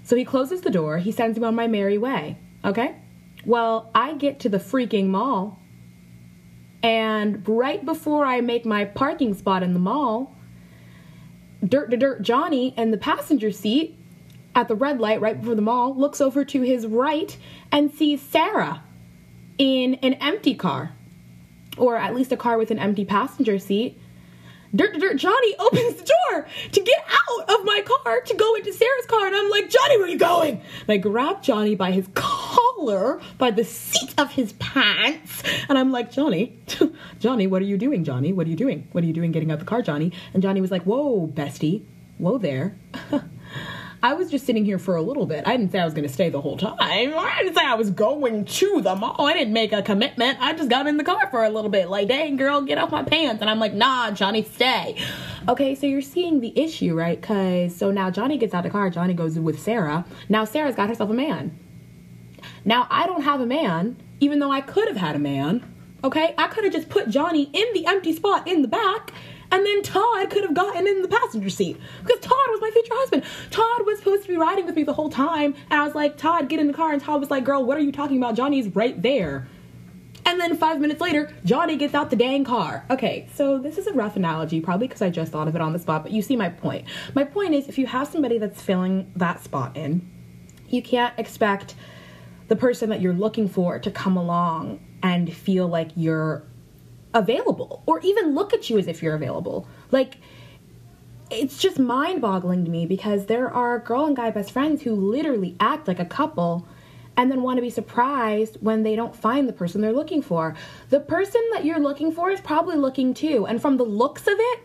So 0.02 0.16
he 0.16 0.24
closes 0.24 0.62
the 0.62 0.70
door. 0.70 0.96
He 0.96 1.12
sends 1.12 1.38
me 1.38 1.46
on 1.46 1.54
my 1.54 1.66
merry 1.66 1.98
way. 1.98 2.38
Okay. 2.64 2.94
Well, 3.46 3.90
I 3.94 4.14
get 4.14 4.40
to 4.40 4.48
the 4.48 4.58
freaking 4.58 5.06
mall, 5.06 5.60
and 6.82 7.48
right 7.48 7.84
before 7.84 8.24
I 8.24 8.40
make 8.40 8.66
my 8.66 8.84
parking 8.84 9.34
spot 9.34 9.62
in 9.62 9.72
the 9.72 9.78
mall, 9.78 10.34
Dirt 11.64 11.92
to 11.92 11.96
Dirt 11.96 12.22
Johnny 12.22 12.74
in 12.76 12.90
the 12.90 12.98
passenger 12.98 13.52
seat 13.52 13.96
at 14.56 14.66
the 14.66 14.74
red 14.74 14.98
light 14.98 15.20
right 15.20 15.38
before 15.38 15.54
the 15.54 15.62
mall 15.62 15.94
looks 15.94 16.20
over 16.20 16.44
to 16.44 16.62
his 16.62 16.88
right 16.88 17.36
and 17.70 17.92
sees 17.92 18.20
Sarah 18.20 18.82
in 19.58 19.94
an 20.02 20.14
empty 20.14 20.56
car, 20.56 20.92
or 21.78 21.96
at 21.96 22.16
least 22.16 22.32
a 22.32 22.36
car 22.36 22.58
with 22.58 22.72
an 22.72 22.80
empty 22.80 23.04
passenger 23.04 23.60
seat. 23.60 23.96
Dirt 24.74 24.92
to 24.94 24.98
Dirt 24.98 25.18
Johnny 25.18 25.54
opens 25.60 25.94
the 25.94 26.12
door 26.30 26.48
to 26.72 26.80
get 26.80 26.98
out 27.08 27.50
of 27.60 27.64
my 27.64 27.80
car 27.82 28.22
to 28.22 28.34
go 28.34 28.56
into 28.56 28.72
Sarah's 28.72 29.06
car, 29.06 29.28
and 29.28 29.36
I'm 29.36 29.50
like, 29.50 29.70
Johnny, 29.70 29.98
where 29.98 30.06
are 30.06 30.10
you 30.10 30.18
going? 30.18 30.54
And 30.80 30.90
I 30.90 30.96
grab 30.96 31.44
Johnny 31.44 31.76
by 31.76 31.92
his 31.92 32.08
collar 32.14 32.35
by 33.38 33.50
the 33.50 33.64
seat 33.64 34.14
of 34.18 34.30
his 34.30 34.52
pants. 34.54 35.42
And 35.68 35.78
I'm 35.78 35.92
like, 35.92 36.10
Johnny, 36.10 36.58
Johnny, 37.18 37.46
what 37.46 37.62
are 37.62 37.66
you 37.66 37.78
doing, 37.78 38.04
Johnny? 38.04 38.32
What 38.32 38.46
are 38.46 38.50
you 38.50 38.56
doing? 38.56 38.88
What 38.92 39.04
are 39.04 39.06
you 39.06 39.12
doing 39.12 39.32
getting 39.32 39.50
out 39.50 39.58
the 39.58 39.64
car, 39.64 39.82
Johnny? 39.82 40.12
And 40.34 40.42
Johnny 40.42 40.60
was 40.60 40.70
like, 40.70 40.82
Whoa, 40.82 41.26
bestie. 41.26 41.82
Whoa 42.18 42.38
there. 42.38 42.76
I 44.02 44.12
was 44.14 44.30
just 44.30 44.46
sitting 44.46 44.64
here 44.64 44.78
for 44.78 44.94
a 44.94 45.02
little 45.02 45.26
bit. 45.26 45.46
I 45.46 45.56
didn't 45.56 45.72
say 45.72 45.80
I 45.80 45.84
was 45.84 45.94
going 45.94 46.06
to 46.06 46.12
stay 46.12 46.28
the 46.28 46.40
whole 46.40 46.56
time. 46.56 46.76
I 46.78 47.40
didn't 47.42 47.56
say 47.56 47.64
I 47.64 47.74
was 47.74 47.90
going 47.90 48.44
to 48.44 48.80
the 48.82 48.94
mall. 48.94 49.26
I 49.26 49.32
didn't 49.32 49.52
make 49.52 49.72
a 49.72 49.82
commitment. 49.82 50.38
I 50.40 50.52
just 50.52 50.68
got 50.68 50.86
in 50.86 50.96
the 50.96 51.04
car 51.04 51.28
for 51.30 51.44
a 51.44 51.50
little 51.50 51.70
bit. 51.70 51.88
Like, 51.88 52.08
dang, 52.08 52.36
girl, 52.36 52.60
get 52.62 52.78
off 52.78 52.90
my 52.90 53.02
pants. 53.02 53.40
And 53.40 53.50
I'm 53.50 53.58
like, 53.58 53.74
nah, 53.74 54.10
Johnny, 54.12 54.42
stay. 54.44 54.96
Okay, 55.48 55.74
so 55.74 55.86
you're 55.86 56.02
seeing 56.02 56.40
the 56.40 56.56
issue, 56.58 56.94
right? 56.94 57.20
Because 57.20 57.74
so 57.74 57.90
now 57.90 58.10
Johnny 58.10 58.36
gets 58.36 58.54
out 58.54 58.58
of 58.58 58.64
the 58.64 58.70
car. 58.70 58.90
Johnny 58.90 59.14
goes 59.14 59.38
with 59.38 59.60
Sarah. 59.60 60.04
Now 60.28 60.44
Sarah's 60.44 60.76
got 60.76 60.88
herself 60.88 61.10
a 61.10 61.14
man. 61.14 61.58
Now 62.66 62.88
I 62.90 63.06
don't 63.06 63.22
have 63.22 63.40
a 63.40 63.46
man, 63.46 63.96
even 64.20 64.40
though 64.40 64.50
I 64.50 64.60
could 64.60 64.88
have 64.88 64.96
had 64.96 65.16
a 65.16 65.20
man. 65.20 65.64
Okay, 66.04 66.34
I 66.36 66.48
could 66.48 66.64
have 66.64 66.72
just 66.72 66.88
put 66.88 67.08
Johnny 67.08 67.44
in 67.52 67.66
the 67.72 67.86
empty 67.86 68.12
spot 68.12 68.46
in 68.46 68.60
the 68.60 68.68
back, 68.68 69.12
and 69.50 69.64
then 69.64 69.82
Todd 69.82 70.28
could 70.30 70.42
have 70.42 70.52
gotten 70.52 70.86
in 70.86 71.00
the 71.00 71.08
passenger 71.08 71.48
seat 71.48 71.78
because 72.04 72.20
Todd 72.20 72.46
was 72.48 72.60
my 72.60 72.70
future 72.70 72.92
husband. 72.92 73.24
Todd 73.50 73.86
was 73.86 73.98
supposed 73.98 74.22
to 74.22 74.28
be 74.28 74.36
riding 74.36 74.66
with 74.66 74.74
me 74.74 74.82
the 74.82 74.92
whole 74.92 75.08
time, 75.08 75.54
and 75.70 75.80
I 75.80 75.84
was 75.84 75.94
like, 75.94 76.18
Todd, 76.18 76.48
get 76.48 76.58
in 76.58 76.66
the 76.66 76.72
car. 76.72 76.92
And 76.92 77.00
Todd 77.00 77.20
was 77.20 77.30
like, 77.30 77.44
Girl, 77.44 77.64
what 77.64 77.78
are 77.78 77.80
you 77.80 77.92
talking 77.92 78.18
about? 78.18 78.34
Johnny's 78.34 78.74
right 78.74 79.00
there. 79.00 79.46
And 80.24 80.40
then 80.40 80.56
five 80.56 80.80
minutes 80.80 81.00
later, 81.00 81.32
Johnny 81.44 81.76
gets 81.76 81.94
out 81.94 82.10
the 82.10 82.16
dang 82.16 82.42
car. 82.42 82.84
Okay, 82.90 83.28
so 83.32 83.58
this 83.58 83.78
is 83.78 83.86
a 83.86 83.92
rough 83.92 84.16
analogy, 84.16 84.60
probably 84.60 84.88
because 84.88 85.00
I 85.00 85.08
just 85.08 85.30
thought 85.30 85.46
of 85.46 85.54
it 85.54 85.60
on 85.60 85.72
the 85.72 85.78
spot, 85.78 86.02
but 86.02 86.10
you 86.10 86.20
see 86.20 86.34
my 86.34 86.48
point. 86.48 86.84
My 87.14 87.22
point 87.22 87.54
is 87.54 87.68
if 87.68 87.78
you 87.78 87.86
have 87.86 88.08
somebody 88.08 88.38
that's 88.38 88.60
filling 88.60 89.08
that 89.14 89.44
spot 89.44 89.76
in, 89.76 90.04
you 90.68 90.82
can't 90.82 91.16
expect 91.16 91.76
the 92.48 92.56
person 92.56 92.90
that 92.90 93.00
you're 93.00 93.14
looking 93.14 93.48
for 93.48 93.78
to 93.78 93.90
come 93.90 94.16
along 94.16 94.80
and 95.02 95.32
feel 95.32 95.66
like 95.66 95.90
you're 95.96 96.44
available 97.14 97.82
or 97.86 98.00
even 98.00 98.34
look 98.34 98.52
at 98.52 98.70
you 98.70 98.78
as 98.78 98.86
if 98.86 99.02
you're 99.02 99.14
available. 99.14 99.68
Like, 99.90 100.18
it's 101.30 101.58
just 101.58 101.78
mind 101.78 102.20
boggling 102.20 102.64
to 102.64 102.70
me 102.70 102.86
because 102.86 103.26
there 103.26 103.52
are 103.52 103.78
girl 103.80 104.04
and 104.06 104.16
guy 104.16 104.30
best 104.30 104.52
friends 104.52 104.82
who 104.82 104.94
literally 104.94 105.56
act 105.58 105.88
like 105.88 105.98
a 105.98 106.04
couple 106.04 106.68
and 107.16 107.30
then 107.30 107.42
want 107.42 107.56
to 107.56 107.62
be 107.62 107.70
surprised 107.70 108.58
when 108.60 108.82
they 108.82 108.94
don't 108.94 109.16
find 109.16 109.48
the 109.48 109.52
person 109.52 109.80
they're 109.80 109.92
looking 109.92 110.22
for. 110.22 110.54
The 110.90 111.00
person 111.00 111.42
that 111.52 111.64
you're 111.64 111.80
looking 111.80 112.12
for 112.12 112.30
is 112.30 112.40
probably 112.40 112.76
looking 112.76 113.14
too, 113.14 113.46
and 113.46 113.60
from 113.60 113.78
the 113.78 113.84
looks 113.84 114.26
of 114.26 114.34
it, 114.36 114.60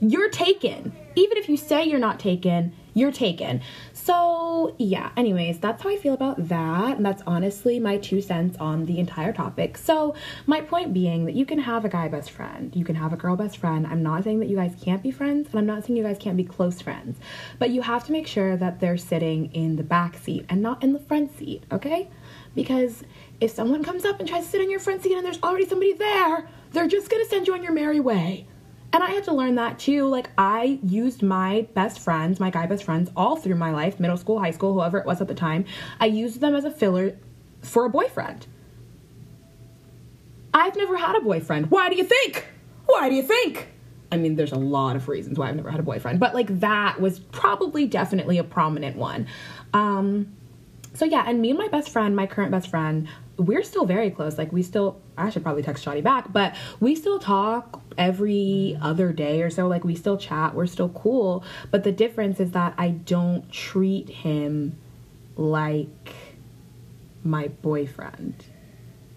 you're 0.00 0.30
taken. 0.30 0.92
Even 1.14 1.36
if 1.36 1.48
you 1.48 1.56
say 1.56 1.84
you're 1.84 1.98
not 1.98 2.18
taken, 2.18 2.74
you're 2.94 3.12
taken. 3.12 3.60
So, 3.92 4.74
yeah, 4.78 5.10
anyways, 5.16 5.58
that's 5.58 5.82
how 5.82 5.90
I 5.90 5.96
feel 5.96 6.14
about 6.14 6.48
that. 6.48 6.96
And 6.96 7.06
that's 7.06 7.22
honestly 7.26 7.78
my 7.78 7.98
two 7.98 8.20
cents 8.20 8.56
on 8.58 8.86
the 8.86 8.98
entire 8.98 9.32
topic. 9.32 9.78
So, 9.78 10.14
my 10.46 10.60
point 10.60 10.92
being 10.92 11.24
that 11.26 11.34
you 11.34 11.46
can 11.46 11.58
have 11.58 11.84
a 11.84 11.88
guy 11.88 12.08
best 12.08 12.30
friend, 12.30 12.74
you 12.74 12.84
can 12.84 12.96
have 12.96 13.12
a 13.12 13.16
girl 13.16 13.36
best 13.36 13.58
friend. 13.58 13.86
I'm 13.86 14.02
not 14.02 14.24
saying 14.24 14.40
that 14.40 14.48
you 14.48 14.56
guys 14.56 14.74
can't 14.82 15.02
be 15.02 15.10
friends, 15.10 15.48
and 15.50 15.58
I'm 15.58 15.66
not 15.66 15.84
saying 15.84 15.96
you 15.96 16.02
guys 16.02 16.18
can't 16.18 16.36
be 16.36 16.44
close 16.44 16.80
friends, 16.80 17.18
but 17.58 17.70
you 17.70 17.82
have 17.82 18.04
to 18.06 18.12
make 18.12 18.26
sure 18.26 18.56
that 18.56 18.80
they're 18.80 18.96
sitting 18.96 19.52
in 19.52 19.76
the 19.76 19.82
back 19.82 20.16
seat 20.16 20.44
and 20.48 20.60
not 20.60 20.82
in 20.82 20.92
the 20.92 20.98
front 20.98 21.36
seat, 21.38 21.64
okay? 21.70 22.08
Because 22.54 23.04
if 23.40 23.50
someone 23.50 23.82
comes 23.82 24.04
up 24.04 24.20
and 24.20 24.28
tries 24.28 24.44
to 24.44 24.50
sit 24.50 24.60
in 24.60 24.70
your 24.70 24.80
front 24.80 25.02
seat 25.02 25.16
and 25.16 25.24
there's 25.24 25.42
already 25.42 25.66
somebody 25.66 25.94
there, 25.94 26.48
they're 26.72 26.88
just 26.88 27.10
gonna 27.10 27.24
send 27.24 27.46
you 27.46 27.54
on 27.54 27.62
your 27.62 27.72
merry 27.72 28.00
way. 28.00 28.46
And 28.92 29.02
I 29.02 29.10
had 29.10 29.24
to 29.24 29.32
learn 29.32 29.54
that 29.54 29.78
too. 29.78 30.06
Like, 30.06 30.30
I 30.36 30.78
used 30.82 31.22
my 31.22 31.66
best 31.74 31.98
friends, 31.98 32.38
my 32.38 32.50
guy 32.50 32.66
best 32.66 32.84
friends, 32.84 33.10
all 33.16 33.36
through 33.36 33.54
my 33.54 33.72
life 33.72 33.98
middle 33.98 34.18
school, 34.18 34.38
high 34.38 34.50
school, 34.50 34.74
whoever 34.74 34.98
it 34.98 35.06
was 35.06 35.20
at 35.20 35.28
the 35.28 35.34
time. 35.34 35.64
I 35.98 36.06
used 36.06 36.40
them 36.40 36.54
as 36.54 36.64
a 36.64 36.70
filler 36.70 37.16
for 37.62 37.86
a 37.86 37.90
boyfriend. 37.90 38.46
I've 40.52 40.76
never 40.76 40.96
had 40.96 41.16
a 41.16 41.20
boyfriend. 41.20 41.70
Why 41.70 41.88
do 41.88 41.96
you 41.96 42.04
think? 42.04 42.46
Why 42.84 43.08
do 43.08 43.14
you 43.14 43.22
think? 43.22 43.68
I 44.10 44.18
mean, 44.18 44.36
there's 44.36 44.52
a 44.52 44.58
lot 44.58 44.96
of 44.96 45.08
reasons 45.08 45.38
why 45.38 45.48
I've 45.48 45.56
never 45.56 45.70
had 45.70 45.80
a 45.80 45.84
boyfriend, 45.84 46.20
but 46.20 46.34
like 46.34 46.60
that 46.60 47.00
was 47.00 47.18
probably 47.18 47.86
definitely 47.86 48.36
a 48.36 48.44
prominent 48.44 48.96
one. 48.96 49.26
Um, 49.72 50.36
so 50.92 51.06
yeah, 51.06 51.24
and 51.26 51.40
me 51.40 51.50
and 51.50 51.58
my 51.58 51.68
best 51.68 51.88
friend, 51.88 52.14
my 52.14 52.26
current 52.26 52.50
best 52.50 52.68
friend, 52.68 53.08
we're 53.38 53.62
still 53.62 53.84
very 53.86 54.10
close. 54.10 54.38
Like 54.38 54.52
we 54.52 54.62
still, 54.62 55.00
I 55.16 55.30
should 55.30 55.42
probably 55.42 55.62
text 55.62 55.84
Shotty 55.84 56.02
back, 56.02 56.32
but 56.32 56.54
we 56.80 56.94
still 56.94 57.18
talk 57.18 57.82
every 57.96 58.78
other 58.80 59.12
day 59.12 59.42
or 59.42 59.50
so. 59.50 59.66
Like 59.68 59.84
we 59.84 59.94
still 59.94 60.16
chat. 60.18 60.54
We're 60.54 60.66
still 60.66 60.90
cool. 60.90 61.42
But 61.70 61.82
the 61.84 61.92
difference 61.92 62.40
is 62.40 62.50
that 62.52 62.74
I 62.78 62.90
don't 62.90 63.50
treat 63.50 64.08
him 64.08 64.76
like 65.36 66.14
my 67.24 67.48
boyfriend 67.48 68.44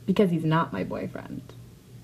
because 0.06 0.30
he's 0.30 0.46
not 0.46 0.72
my 0.72 0.84
boyfriend. 0.84 1.42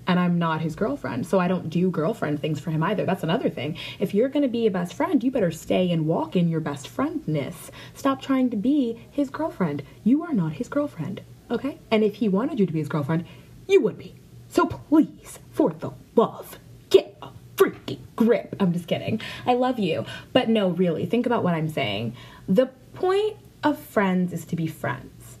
and 0.06 0.18
I'm 0.18 0.38
not 0.38 0.60
his 0.60 0.74
girlfriend. 0.74 1.26
So 1.26 1.38
I 1.38 1.48
don't 1.48 1.70
do 1.70 1.90
girlfriend 1.90 2.40
things 2.40 2.60
for 2.60 2.70
him 2.70 2.82
either. 2.82 3.06
That's 3.06 3.22
another 3.22 3.48
thing. 3.48 3.76
If 4.00 4.14
you're 4.14 4.28
going 4.28 4.42
to 4.42 4.48
be 4.48 4.66
a 4.66 4.70
best 4.70 4.94
friend, 4.94 5.22
you 5.22 5.30
better 5.30 5.50
stay 5.52 5.90
and 5.90 6.06
walk 6.06 6.34
in 6.36 6.48
your 6.48 6.60
best 6.60 6.94
friendness. 6.94 7.70
Stop 7.94 8.20
trying 8.20 8.50
to 8.50 8.56
be 8.56 9.06
his 9.10 9.30
girlfriend. 9.30 9.82
You 10.04 10.22
are 10.24 10.32
not 10.32 10.54
his 10.54 10.68
girlfriend, 10.68 11.22
okay? 11.52 11.78
And 11.90 12.02
if 12.02 12.16
he 12.16 12.28
wanted 12.28 12.58
you 12.58 12.66
to 12.66 12.72
be 12.72 12.78
his 12.78 12.88
girlfriend, 12.88 13.26
you 13.68 13.80
would 13.82 13.98
be. 13.98 14.14
So 14.48 14.66
please, 14.66 15.38
for 15.52 15.70
the 15.70 15.92
love, 16.16 16.58
get 16.90 17.16
a 17.22 17.28
freaking 17.56 18.00
grip. 18.16 18.56
I'm 18.58 18.72
just 18.72 18.86
kidding. 18.86 19.20
I 19.46 19.54
love 19.54 19.78
you. 19.78 20.04
But 20.32 20.48
no, 20.48 20.68
really, 20.68 21.06
think 21.06 21.26
about 21.26 21.44
what 21.44 21.54
I'm 21.54 21.68
saying. 21.68 22.14
The 22.48 22.66
point 22.94 23.36
of 23.62 23.78
friends 23.78 24.32
is 24.32 24.44
to 24.46 24.56
be 24.56 24.66
friends. 24.66 25.38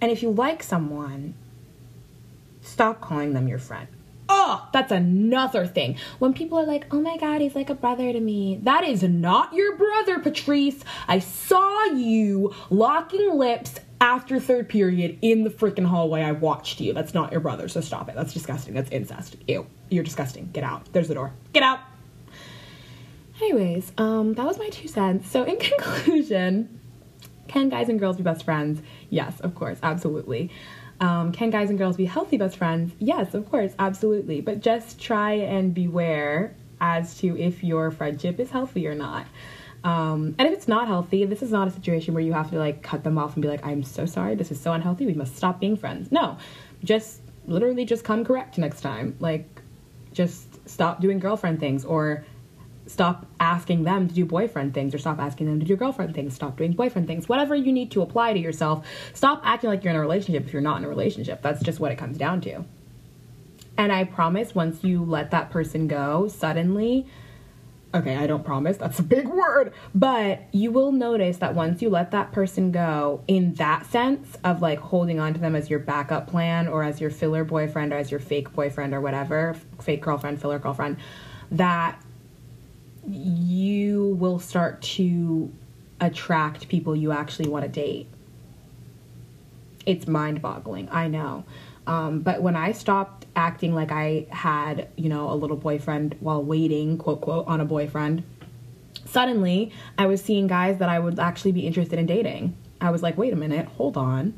And 0.00 0.10
if 0.10 0.22
you 0.22 0.30
like 0.30 0.62
someone, 0.62 1.34
stop 2.60 3.00
calling 3.00 3.34
them 3.34 3.46
your 3.46 3.58
friend. 3.58 3.88
Oh, 4.28 4.66
that's 4.72 4.90
another 4.90 5.66
thing. 5.66 5.98
When 6.18 6.32
people 6.32 6.58
are 6.58 6.64
like, 6.64 6.86
oh 6.90 7.00
my 7.00 7.18
God, 7.18 7.40
he's 7.40 7.54
like 7.54 7.70
a 7.70 7.74
brother 7.74 8.12
to 8.12 8.18
me. 8.18 8.58
That 8.62 8.82
is 8.82 9.02
not 9.02 9.52
your 9.52 9.76
brother, 9.76 10.18
Patrice. 10.18 10.82
I 11.06 11.18
saw 11.18 11.84
you 11.84 12.54
locking 12.70 13.36
lips 13.36 13.78
after 14.02 14.40
third 14.40 14.68
period 14.68 15.16
in 15.22 15.44
the 15.44 15.50
freaking 15.50 15.86
hallway. 15.86 16.22
I 16.22 16.32
watched 16.32 16.80
you. 16.80 16.92
That's 16.92 17.14
not 17.14 17.30
your 17.30 17.40
brother, 17.40 17.68
so 17.68 17.80
stop 17.80 18.08
it. 18.08 18.16
That's 18.16 18.34
disgusting. 18.34 18.74
That's 18.74 18.90
incest. 18.90 19.36
Ew. 19.46 19.64
You're 19.90 20.02
disgusting. 20.02 20.50
Get 20.52 20.64
out. 20.64 20.92
There's 20.92 21.06
the 21.06 21.14
door. 21.14 21.32
Get 21.52 21.62
out. 21.62 21.78
Anyways, 23.40 23.92
um, 23.96 24.34
that 24.34 24.44
was 24.44 24.58
my 24.58 24.68
two 24.70 24.88
cents. 24.88 25.30
So, 25.30 25.44
in 25.44 25.56
conclusion, 25.78 26.80
can 27.46 27.68
guys 27.68 27.88
and 27.88 28.00
girls 28.00 28.16
be 28.16 28.24
best 28.24 28.44
friends? 28.44 28.82
Yes, 29.08 29.38
of 29.40 29.54
course, 29.54 29.78
absolutely. 29.84 30.50
Um, 31.00 31.30
can 31.30 31.50
guys 31.50 31.70
and 31.70 31.78
girls 31.78 31.96
be 31.96 32.04
healthy 32.04 32.36
best 32.36 32.56
friends? 32.56 32.92
Yes, 32.98 33.34
of 33.34 33.48
course, 33.48 33.72
absolutely. 33.78 34.40
But 34.40 34.60
just 34.60 35.00
try 35.00 35.32
and 35.34 35.72
beware 35.72 36.56
as 36.80 37.18
to 37.18 37.38
if 37.38 37.62
your 37.62 37.92
friendship 37.92 38.40
is 38.40 38.50
healthy 38.50 38.88
or 38.88 38.96
not. 38.96 39.26
Um, 39.84 40.34
and 40.38 40.46
if 40.46 40.54
it's 40.54 40.68
not 40.68 40.86
healthy, 40.86 41.24
this 41.24 41.42
is 41.42 41.50
not 41.50 41.66
a 41.66 41.70
situation 41.70 42.14
where 42.14 42.22
you 42.22 42.32
have 42.32 42.50
to 42.50 42.58
like 42.58 42.82
cut 42.82 43.02
them 43.02 43.18
off 43.18 43.34
and 43.34 43.42
be 43.42 43.48
like, 43.48 43.64
I'm 43.66 43.82
so 43.82 44.06
sorry, 44.06 44.34
this 44.34 44.50
is 44.50 44.60
so 44.60 44.72
unhealthy, 44.72 45.06
we 45.06 45.14
must 45.14 45.36
stop 45.36 45.58
being 45.58 45.76
friends. 45.76 46.12
No, 46.12 46.38
just 46.84 47.20
literally 47.46 47.84
just 47.84 48.04
come 48.04 48.24
correct 48.24 48.58
next 48.58 48.80
time. 48.80 49.16
Like, 49.18 49.48
just 50.12 50.68
stop 50.68 51.00
doing 51.00 51.18
girlfriend 51.18 51.58
things 51.58 51.84
or 51.84 52.24
stop 52.86 53.26
asking 53.40 53.84
them 53.84 54.08
to 54.08 54.14
do 54.14 54.24
boyfriend 54.24 54.74
things 54.74 54.94
or 54.94 54.98
stop 54.98 55.18
asking 55.18 55.46
them 55.46 55.60
to 55.60 55.64
do 55.64 55.76
girlfriend 55.76 56.14
things 56.14 56.34
stop 56.34 56.56
doing 56.56 56.72
boyfriend 56.72 57.06
things 57.06 57.28
whatever 57.28 57.54
you 57.54 57.72
need 57.72 57.90
to 57.90 58.02
apply 58.02 58.32
to 58.32 58.38
yourself 58.38 58.86
stop 59.14 59.40
acting 59.44 59.70
like 59.70 59.84
you're 59.84 59.92
in 59.92 59.96
a 59.96 60.00
relationship 60.00 60.44
if 60.44 60.52
you're 60.52 60.60
not 60.60 60.78
in 60.78 60.84
a 60.84 60.88
relationship 60.88 61.40
that's 61.42 61.62
just 61.62 61.78
what 61.78 61.92
it 61.92 61.96
comes 61.96 62.18
down 62.18 62.40
to 62.40 62.64
and 63.78 63.92
i 63.92 64.02
promise 64.02 64.54
once 64.54 64.82
you 64.82 65.04
let 65.04 65.30
that 65.30 65.48
person 65.50 65.86
go 65.86 66.26
suddenly 66.26 67.06
okay 67.94 68.16
i 68.16 68.26
don't 68.26 68.44
promise 68.44 68.76
that's 68.76 68.98
a 68.98 69.02
big 69.02 69.28
word 69.28 69.72
but 69.94 70.42
you 70.52 70.70
will 70.70 70.92
notice 70.92 71.38
that 71.38 71.54
once 71.54 71.82
you 71.82 71.90
let 71.90 72.10
that 72.10 72.32
person 72.32 72.70
go 72.70 73.22
in 73.28 73.54
that 73.54 73.84
sense 73.86 74.36
of 74.44 74.62
like 74.62 74.78
holding 74.78 75.20
on 75.20 75.34
to 75.34 75.40
them 75.40 75.54
as 75.54 75.68
your 75.68 75.78
backup 75.78 76.26
plan 76.26 76.68
or 76.68 76.82
as 76.82 77.00
your 77.00 77.10
filler 77.10 77.44
boyfriend 77.44 77.92
or 77.92 77.96
as 77.96 78.10
your 78.10 78.20
fake 78.20 78.52
boyfriend 78.52 78.94
or 78.94 79.00
whatever 79.00 79.54
fake 79.80 80.00
girlfriend 80.00 80.40
filler 80.40 80.58
girlfriend 80.58 80.96
that 81.50 82.00
you 83.08 84.16
will 84.18 84.38
start 84.38 84.80
to 84.82 85.52
attract 86.00 86.68
people 86.68 86.94
you 86.94 87.12
actually 87.12 87.48
want 87.48 87.64
to 87.64 87.68
date. 87.68 88.08
It's 89.86 90.06
mind 90.06 90.42
boggling, 90.42 90.88
I 90.90 91.08
know. 91.08 91.44
Um, 91.86 92.20
but 92.20 92.42
when 92.42 92.56
I 92.56 92.72
stopped 92.72 93.26
acting 93.34 93.74
like 93.74 93.90
I 93.90 94.26
had, 94.30 94.88
you 94.96 95.08
know, 95.08 95.30
a 95.30 95.34
little 95.34 95.56
boyfriend 95.56 96.16
while 96.20 96.42
waiting, 96.42 96.96
quote, 96.98 97.20
quote, 97.20 97.46
on 97.46 97.60
a 97.60 97.64
boyfriend, 97.64 98.22
suddenly 99.04 99.72
I 99.98 100.06
was 100.06 100.22
seeing 100.22 100.46
guys 100.46 100.78
that 100.78 100.88
I 100.88 100.98
would 100.98 101.18
actually 101.18 101.52
be 101.52 101.66
interested 101.66 101.98
in 101.98 102.06
dating. 102.06 102.56
I 102.80 102.90
was 102.90 103.02
like, 103.02 103.16
wait 103.16 103.32
a 103.32 103.36
minute, 103.36 103.66
hold 103.66 103.96
on. 103.96 104.34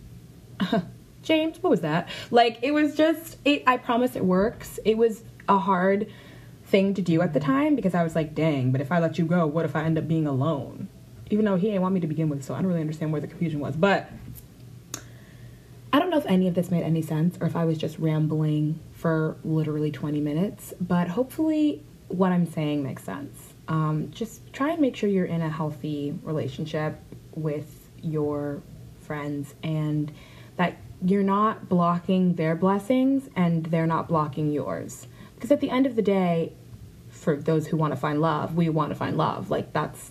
James, 1.22 1.62
what 1.62 1.70
was 1.70 1.80
that? 1.80 2.08
Like, 2.30 2.58
it 2.62 2.72
was 2.72 2.94
just, 2.94 3.38
it, 3.44 3.62
I 3.66 3.78
promise 3.78 4.14
it 4.14 4.24
works. 4.24 4.78
It 4.84 4.98
was 4.98 5.22
a 5.48 5.58
hard 5.58 6.10
thing 6.66 6.94
to 6.94 7.02
do 7.02 7.22
at 7.22 7.32
the 7.32 7.40
time 7.40 7.76
because 7.76 7.94
I 7.94 8.02
was 8.02 8.14
like, 8.14 8.34
dang, 8.34 8.72
but 8.72 8.80
if 8.80 8.92
I 8.92 8.98
let 8.98 9.18
you 9.18 9.24
go, 9.24 9.46
what 9.46 9.64
if 9.64 9.74
I 9.74 9.84
end 9.84 9.98
up 9.98 10.06
being 10.06 10.26
alone? 10.26 10.88
Even 11.30 11.46
though 11.46 11.56
he 11.56 11.68
didn't 11.68 11.82
want 11.82 11.94
me 11.94 12.00
to 12.00 12.06
begin 12.06 12.28
with, 12.28 12.44
so 12.44 12.54
I 12.54 12.58
don't 12.58 12.66
really 12.66 12.82
understand 12.82 13.12
where 13.12 13.20
the 13.20 13.26
confusion 13.26 13.60
was. 13.60 13.76
But 13.76 14.10
I 15.94 16.00
don't 16.00 16.10
know 16.10 16.18
if 16.18 16.26
any 16.26 16.48
of 16.48 16.54
this 16.54 16.72
made 16.72 16.82
any 16.82 17.02
sense 17.02 17.38
or 17.40 17.46
if 17.46 17.54
I 17.54 17.64
was 17.64 17.78
just 17.78 18.00
rambling 18.00 18.80
for 18.94 19.36
literally 19.44 19.92
20 19.92 20.20
minutes, 20.20 20.74
but 20.80 21.06
hopefully 21.06 21.84
what 22.08 22.32
I'm 22.32 22.50
saying 22.50 22.82
makes 22.82 23.04
sense. 23.04 23.54
Um, 23.68 24.10
just 24.10 24.52
try 24.52 24.72
and 24.72 24.80
make 24.80 24.96
sure 24.96 25.08
you're 25.08 25.24
in 25.24 25.40
a 25.40 25.48
healthy 25.48 26.18
relationship 26.24 26.98
with 27.36 27.88
your 28.02 28.60
friends 29.02 29.54
and 29.62 30.10
that 30.56 30.78
you're 31.00 31.22
not 31.22 31.68
blocking 31.68 32.34
their 32.34 32.56
blessings 32.56 33.28
and 33.36 33.66
they're 33.66 33.86
not 33.86 34.08
blocking 34.08 34.50
yours. 34.50 35.06
Because 35.36 35.52
at 35.52 35.60
the 35.60 35.70
end 35.70 35.86
of 35.86 35.94
the 35.94 36.02
day, 36.02 36.54
for 37.08 37.36
those 37.36 37.68
who 37.68 37.76
want 37.76 37.94
to 37.94 37.96
find 38.00 38.20
love, 38.20 38.56
we 38.56 38.68
want 38.68 38.90
to 38.90 38.96
find 38.96 39.16
love. 39.16 39.48
Like 39.48 39.72
that's 39.72 40.10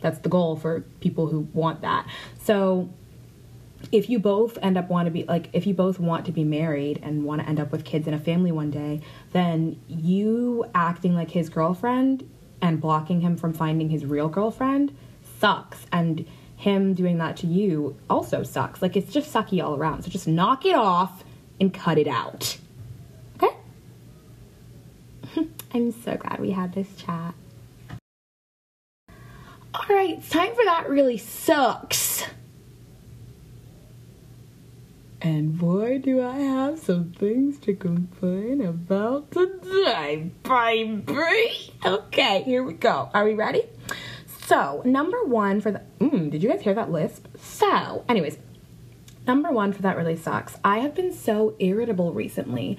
that's 0.00 0.18
the 0.18 0.28
goal 0.28 0.56
for 0.56 0.80
people 0.98 1.28
who 1.28 1.46
want 1.52 1.82
that. 1.82 2.04
So 2.42 2.90
if 3.92 4.10
you 4.10 4.18
both 4.18 4.58
end 4.60 4.76
up 4.76 4.88
want 4.90 5.06
to 5.06 5.10
be 5.10 5.24
like 5.24 5.48
if 5.52 5.66
you 5.66 5.74
both 5.74 5.98
want 5.98 6.26
to 6.26 6.32
be 6.32 6.44
married 6.44 7.00
and 7.02 7.24
want 7.24 7.40
to 7.40 7.48
end 7.48 7.60
up 7.60 7.72
with 7.72 7.84
kids 7.84 8.06
and 8.06 8.14
a 8.14 8.18
family 8.18 8.52
one 8.52 8.70
day, 8.70 9.00
then 9.32 9.80
you 9.88 10.64
acting 10.74 11.14
like 11.14 11.30
his 11.30 11.48
girlfriend 11.48 12.28
and 12.60 12.80
blocking 12.80 13.20
him 13.20 13.36
from 13.36 13.52
finding 13.52 13.88
his 13.88 14.04
real 14.04 14.28
girlfriend 14.28 14.96
sucks 15.38 15.86
and 15.92 16.26
him 16.56 16.92
doing 16.92 17.18
that 17.18 17.36
to 17.36 17.46
you 17.46 17.96
also 18.10 18.42
sucks. 18.42 18.82
Like 18.82 18.96
it's 18.96 19.12
just 19.12 19.32
sucky 19.32 19.62
all 19.62 19.76
around. 19.76 20.02
So 20.02 20.10
just 20.10 20.26
knock 20.26 20.66
it 20.66 20.74
off 20.74 21.24
and 21.60 21.72
cut 21.72 21.98
it 21.98 22.08
out. 22.08 22.58
Okay? 23.36 23.56
I'm 25.72 25.92
so 25.92 26.16
glad 26.16 26.40
we 26.40 26.50
had 26.50 26.74
this 26.74 26.88
chat. 26.96 27.34
All 29.74 29.86
right, 29.94 30.18
it's 30.18 30.30
time 30.30 30.54
for 30.54 30.64
that 30.64 30.88
really 30.88 31.18
sucks. 31.18 32.24
And 35.20 35.58
boy, 35.58 35.98
do 35.98 36.22
I 36.22 36.38
have 36.38 36.78
some 36.78 37.10
things 37.10 37.58
to 37.60 37.74
complain 37.74 38.60
about 38.60 39.32
today, 39.32 40.30
baby. 40.44 41.72
Okay, 41.84 42.42
here 42.44 42.62
we 42.62 42.74
go. 42.74 43.10
Are 43.12 43.24
we 43.24 43.34
ready? 43.34 43.64
So, 44.46 44.80
number 44.84 45.24
one 45.24 45.60
for 45.60 45.72
the. 45.72 45.82
Mm, 45.98 46.30
did 46.30 46.42
you 46.42 46.48
guys 46.48 46.60
hear 46.60 46.74
that 46.74 46.92
lisp? 46.92 47.26
So, 47.36 48.04
anyways, 48.08 48.38
number 49.26 49.50
one 49.50 49.72
for 49.72 49.82
that 49.82 49.96
really 49.96 50.16
sucks. 50.16 50.56
I 50.64 50.78
have 50.78 50.94
been 50.94 51.12
so 51.12 51.56
irritable 51.58 52.12
recently. 52.12 52.78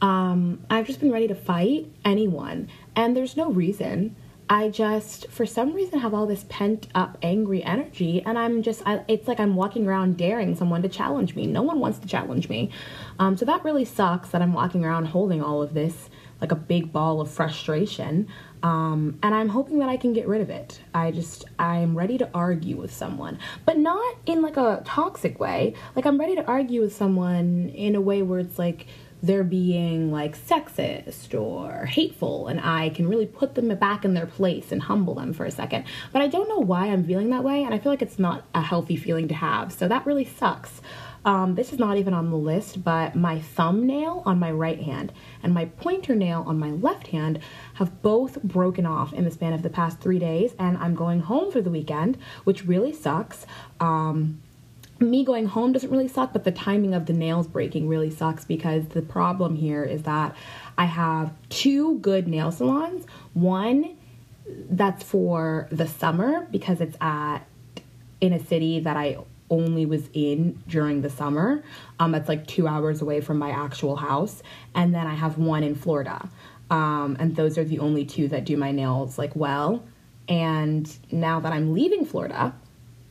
Um, 0.00 0.64
I've 0.70 0.86
just 0.86 1.00
been 1.00 1.10
ready 1.10 1.26
to 1.26 1.34
fight 1.34 1.90
anyone, 2.04 2.68
and 2.94 3.16
there's 3.16 3.36
no 3.36 3.50
reason. 3.50 4.14
I 4.50 4.68
just, 4.68 5.28
for 5.28 5.46
some 5.46 5.74
reason, 5.74 6.00
have 6.00 6.12
all 6.12 6.26
this 6.26 6.44
pent 6.48 6.88
up 6.92 7.16
angry 7.22 7.62
energy, 7.62 8.20
and 8.26 8.36
I'm 8.36 8.62
just, 8.62 8.82
I, 8.84 9.04
it's 9.06 9.28
like 9.28 9.38
I'm 9.38 9.54
walking 9.54 9.86
around 9.86 10.16
daring 10.16 10.56
someone 10.56 10.82
to 10.82 10.88
challenge 10.88 11.36
me. 11.36 11.46
No 11.46 11.62
one 11.62 11.78
wants 11.78 12.00
to 12.00 12.08
challenge 12.08 12.48
me. 12.48 12.70
Um, 13.20 13.36
so 13.36 13.44
that 13.44 13.62
really 13.62 13.84
sucks 13.84 14.30
that 14.30 14.42
I'm 14.42 14.52
walking 14.52 14.84
around 14.84 15.06
holding 15.06 15.40
all 15.40 15.62
of 15.62 15.72
this 15.72 16.10
like 16.40 16.50
a 16.50 16.56
big 16.56 16.92
ball 16.92 17.20
of 17.20 17.30
frustration. 17.30 18.26
Um, 18.62 19.18
and 19.22 19.34
I'm 19.34 19.50
hoping 19.50 19.78
that 19.78 19.88
I 19.88 19.96
can 19.96 20.14
get 20.14 20.26
rid 20.26 20.40
of 20.40 20.50
it. 20.50 20.80
I 20.92 21.12
just, 21.12 21.44
I'm 21.58 21.96
ready 21.96 22.18
to 22.18 22.28
argue 22.34 22.76
with 22.76 22.92
someone, 22.92 23.38
but 23.64 23.78
not 23.78 24.16
in 24.26 24.42
like 24.42 24.56
a 24.56 24.82
toxic 24.84 25.38
way. 25.38 25.74
Like, 25.94 26.06
I'm 26.06 26.18
ready 26.18 26.34
to 26.34 26.44
argue 26.44 26.80
with 26.80 26.94
someone 26.94 27.70
in 27.74 27.94
a 27.94 28.00
way 28.00 28.22
where 28.22 28.40
it's 28.40 28.58
like, 28.58 28.86
they're 29.22 29.44
being 29.44 30.10
like 30.10 30.36
sexist 30.36 31.38
or 31.38 31.86
hateful 31.86 32.46
and 32.46 32.60
I 32.60 32.90
can 32.90 33.08
really 33.08 33.26
put 33.26 33.54
them 33.54 33.74
back 33.76 34.04
in 34.04 34.14
their 34.14 34.26
place 34.26 34.72
and 34.72 34.82
humble 34.82 35.14
them 35.14 35.32
for 35.32 35.44
a 35.44 35.50
second. 35.50 35.84
But 36.12 36.22
I 36.22 36.28
don't 36.28 36.48
know 36.48 36.58
why 36.58 36.86
I'm 36.86 37.04
feeling 37.04 37.30
that 37.30 37.44
way 37.44 37.62
and 37.62 37.74
I 37.74 37.78
feel 37.78 37.92
like 37.92 38.02
it's 38.02 38.18
not 38.18 38.44
a 38.54 38.62
healthy 38.62 38.96
feeling 38.96 39.28
to 39.28 39.34
have. 39.34 39.72
So 39.72 39.88
that 39.88 40.06
really 40.06 40.24
sucks. 40.24 40.80
Um, 41.24 41.54
this 41.54 41.72
is 41.72 41.78
not 41.78 41.98
even 41.98 42.14
on 42.14 42.30
the 42.30 42.36
list, 42.36 42.82
but 42.82 43.14
my 43.14 43.40
thumbnail 43.40 44.22
on 44.24 44.38
my 44.38 44.50
right 44.50 44.80
hand 44.80 45.12
and 45.42 45.52
my 45.52 45.66
pointer 45.66 46.14
nail 46.14 46.44
on 46.46 46.58
my 46.58 46.70
left 46.70 47.08
hand 47.08 47.40
have 47.74 48.00
both 48.00 48.42
broken 48.42 48.86
off 48.86 49.12
in 49.12 49.24
the 49.24 49.30
span 49.30 49.52
of 49.52 49.62
the 49.62 49.68
past 49.68 50.00
three 50.00 50.18
days, 50.18 50.54
and 50.58 50.78
I'm 50.78 50.94
going 50.94 51.20
home 51.20 51.52
for 51.52 51.60
the 51.60 51.70
weekend, 51.70 52.16
which 52.44 52.64
really 52.64 52.92
sucks. 52.92 53.46
Um, 53.80 54.40
me 55.00 55.24
going 55.24 55.46
home 55.46 55.72
doesn't 55.72 55.90
really 55.90 56.08
suck, 56.08 56.32
but 56.32 56.44
the 56.44 56.52
timing 56.52 56.94
of 56.94 57.06
the 57.06 57.12
nails 57.12 57.46
breaking 57.46 57.88
really 57.88 58.10
sucks 58.10 58.44
because 58.44 58.88
the 58.88 59.02
problem 59.02 59.56
here 59.56 59.82
is 59.82 60.02
that 60.02 60.36
I 60.76 60.84
have 60.84 61.32
two 61.48 61.98
good 61.98 62.28
nail 62.28 62.52
salons. 62.52 63.06
One 63.32 63.96
that's 64.46 65.02
for 65.02 65.68
the 65.70 65.86
summer 65.86 66.46
because 66.50 66.80
it's 66.80 66.96
at 67.00 67.40
in 68.20 68.32
a 68.32 68.44
city 68.44 68.80
that 68.80 68.96
I 68.96 69.18
only 69.48 69.86
was 69.86 70.08
in 70.12 70.62
during 70.68 71.00
the 71.00 71.10
summer. 71.10 71.62
Um, 71.98 72.12
that's 72.12 72.28
like 72.28 72.46
two 72.46 72.68
hours 72.68 73.02
away 73.02 73.20
from 73.20 73.38
my 73.38 73.50
actual 73.50 73.96
house. 73.96 74.42
And 74.74 74.94
then 74.94 75.06
I 75.06 75.14
have 75.14 75.38
one 75.38 75.62
in 75.62 75.74
Florida. 75.74 76.28
Um, 76.70 77.16
and 77.18 77.34
those 77.34 77.58
are 77.58 77.64
the 77.64 77.80
only 77.80 78.04
two 78.04 78.28
that 78.28 78.44
do 78.44 78.56
my 78.56 78.70
nails 78.70 79.18
like 79.18 79.34
well. 79.34 79.82
And 80.28 80.94
now 81.10 81.40
that 81.40 81.52
I'm 81.52 81.72
leaving 81.72 82.04
Florida 82.04 82.54